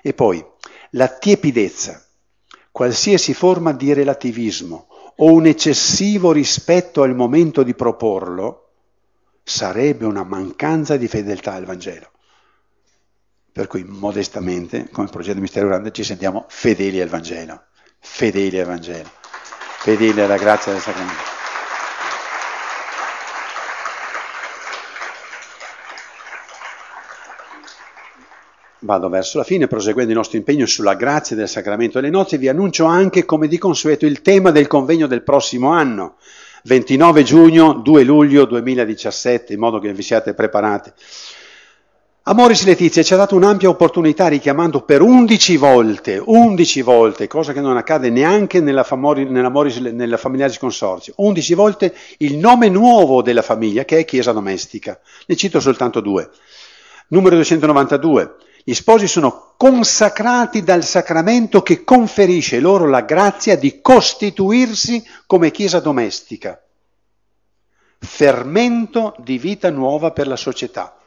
[0.00, 0.44] E poi
[0.90, 2.06] la tiepidezza,
[2.70, 8.63] qualsiasi forma di relativismo o un eccessivo rispetto al momento di proporlo,
[9.44, 12.10] sarebbe una mancanza di fedeltà al Vangelo.
[13.52, 17.66] Per cui modestamente, come progetto Mistero Grande, ci sentiamo fedeli al Vangelo,
[18.00, 19.08] fedeli al Vangelo,
[19.78, 21.32] fedeli alla grazia del Sacramento.
[28.80, 32.48] Vado verso la fine, proseguendo il nostro impegno sulla grazia del sacramento delle nozze, vi
[32.48, 36.16] annuncio anche, come di consueto, il tema del convegno del prossimo anno,
[36.66, 40.90] 29 giugno, 2 luglio 2017, in modo che vi siate preparati.
[42.22, 47.60] Amoris Letizia ci ha dato un'ampia opportunità richiamando per 11 volte, 11 volte, cosa che
[47.60, 53.20] non accade neanche nella, famori, nella, Moris, nella Familiaris Consorzio, 11 volte il nome nuovo
[53.20, 54.98] della famiglia che è Chiesa Domestica.
[55.26, 56.30] Ne cito soltanto due.
[57.08, 58.36] Numero 292.
[58.66, 65.80] Gli sposi sono consacrati dal sacramento che conferisce loro la grazia di costituirsi come chiesa
[65.80, 66.58] domestica,
[67.98, 70.98] fermento di vita nuova per la società.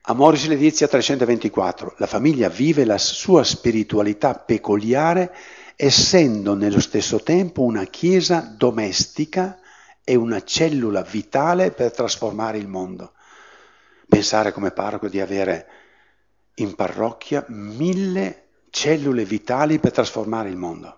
[0.00, 1.96] Amoris Letizia 324.
[1.98, 5.34] La famiglia vive la sua spiritualità peculiare
[5.76, 9.58] essendo nello stesso tempo una chiesa domestica
[10.02, 13.12] e una cellula vitale per trasformare il mondo
[14.08, 15.66] pensare come parroco di avere
[16.54, 20.94] in parrocchia mille cellule vitali per trasformare il mondo.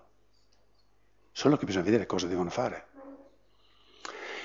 [1.33, 2.87] solo che bisogna vedere cosa devono fare.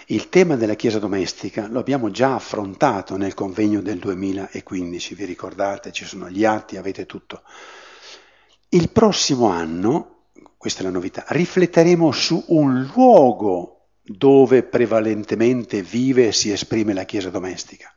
[0.06, 5.90] Il tema della Chiesa domestica lo abbiamo già affrontato nel convegno del 2015, vi ricordate,
[5.90, 7.42] ci sono gli atti, avete tutto.
[8.68, 16.32] Il prossimo anno, questa è la novità, rifletteremo su un luogo dove prevalentemente vive e
[16.32, 17.95] si esprime la Chiesa domestica.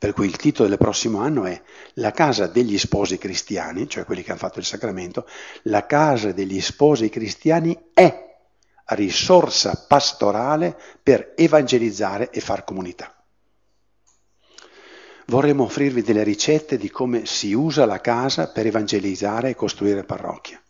[0.00, 1.60] Per cui il titolo del prossimo anno è
[1.96, 5.28] La casa degli sposi cristiani, cioè quelli che hanno fatto il sacramento,
[5.64, 8.34] la casa degli sposi cristiani è
[8.94, 13.14] risorsa pastorale per evangelizzare e far comunità.
[15.26, 20.62] Vorremmo offrirvi delle ricette di come si usa la casa per evangelizzare e costruire parrocchia.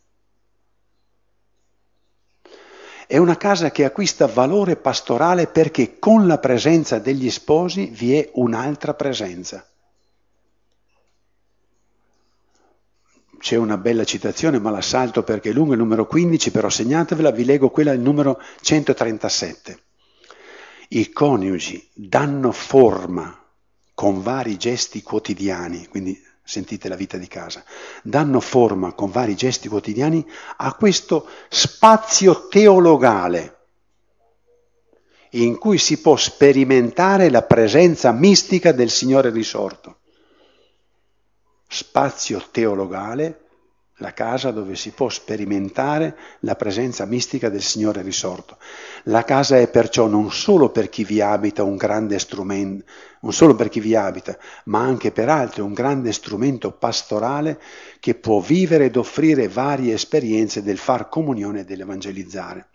[3.11, 8.29] È una casa che acquista valore pastorale perché con la presenza degli sposi vi è
[8.35, 9.65] un'altra presenza.
[13.37, 17.31] c'è una bella citazione, ma la salto perché è lunga, il numero 15, però segnatevela,
[17.31, 19.79] vi leggo quella, il numero 137.
[20.89, 23.37] I coniugi danno forma
[23.93, 27.63] con vari gesti quotidiani, quindi sentite la vita di casa,
[28.03, 30.25] danno forma con vari gesti quotidiani
[30.57, 33.57] a questo spazio teologale
[35.31, 39.99] in cui si può sperimentare la presenza mistica del Signore risorto.
[41.67, 43.40] Spazio teologale,
[44.01, 48.57] la casa dove si può sperimentare la presenza mistica del Signore risorto.
[49.03, 52.83] La casa è perciò non solo per chi vi abita un grande strumento,
[53.21, 54.35] non solo per chi vi abita,
[54.65, 57.61] ma anche per altri un grande strumento pastorale
[57.99, 62.70] che può vivere ed offrire varie esperienze del far comunione e dell'evangelizzare.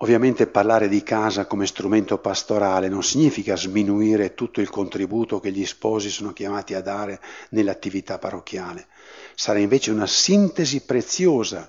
[0.00, 5.66] Ovviamente parlare di casa come strumento pastorale non significa sminuire tutto il contributo che gli
[5.66, 7.20] sposi sono chiamati a dare
[7.50, 8.86] nell'attività parrocchiale.
[9.34, 11.68] Sarà invece una sintesi preziosa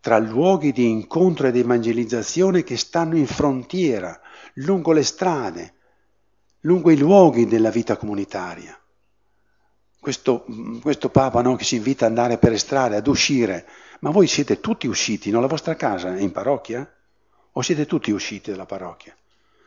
[0.00, 4.20] tra luoghi di incontro ed evangelizzazione che stanno in frontiera,
[4.54, 5.74] lungo le strade,
[6.62, 8.76] lungo i luoghi della vita comunitaria.
[10.00, 10.44] Questo,
[10.82, 13.64] questo Papa no, che ci invita ad andare per le strade, ad uscire,
[14.00, 15.40] ma voi siete tutti usciti, no?
[15.40, 16.90] La vostra casa è in parrocchia?
[17.52, 19.16] O siete tutti usciti dalla parrocchia?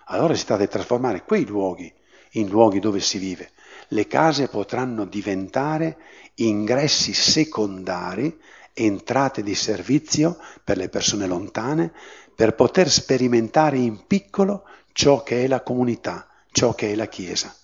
[0.06, 1.92] Allora si tratta di trasformare quei luoghi
[2.34, 3.52] in luoghi dove si vive.
[3.90, 5.98] Le case potranno diventare
[6.36, 8.40] ingressi secondari,
[8.74, 11.94] entrate di servizio per le persone lontane,
[12.34, 14.64] per poter sperimentare in piccolo
[14.94, 17.56] ciò che è la comunità, ciò che è la Chiesa.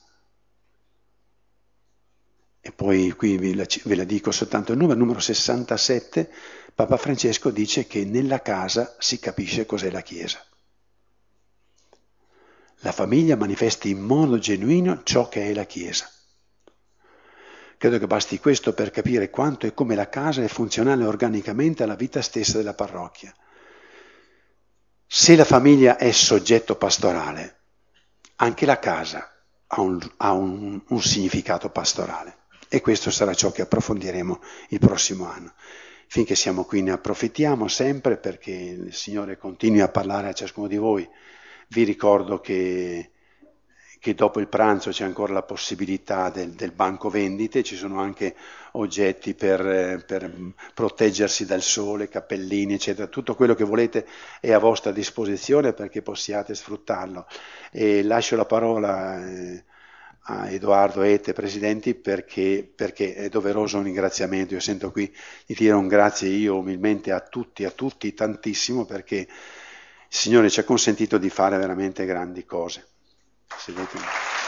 [2.62, 6.30] E poi qui ve la, ve la dico soltanto il numero, numero 67,
[6.76, 10.44] Papa Francesco dice che nella casa si capisce cos'è la Chiesa.
[12.82, 16.10] La famiglia manifesta in modo genuino ciò che è la Chiesa.
[17.78, 21.96] Credo che basti questo per capire quanto e come la casa è funzionale organicamente alla
[21.96, 23.34] vita stessa della parrocchia.
[25.06, 27.60] Se la famiglia è soggetto pastorale,
[28.36, 29.30] anche la casa
[29.68, 32.39] ha un, ha un, un significato pastorale.
[32.72, 34.40] E questo sarà ciò che approfondiremo
[34.70, 35.54] il prossimo anno.
[36.06, 40.78] Finché siamo qui ne approfittiamo sempre perché il Signore continui a parlare a ciascuno di
[40.78, 41.08] voi.
[41.70, 43.12] Vi ricordo che,
[44.00, 48.36] che dopo il pranzo c'è ancora la possibilità del, del banco vendite, ci sono anche
[48.74, 50.32] oggetti per, per,
[50.76, 53.08] proteggersi dal sole, cappellini, eccetera.
[53.08, 54.08] Tutto quello che volete
[54.40, 57.26] è a vostra disposizione perché possiate sfruttarlo.
[57.72, 59.28] E lascio la parola.
[59.28, 59.64] Eh,
[60.24, 64.54] a Edoardo Ete, presidenti, perché, perché, è doveroso un ringraziamento.
[64.54, 65.14] Io sento qui
[65.46, 69.28] di dire un grazie io umilmente a tutti, a tutti, tantissimo, perché il
[70.08, 72.88] Signore ci ha consentito di fare veramente grandi cose.
[73.58, 74.39] Sedete.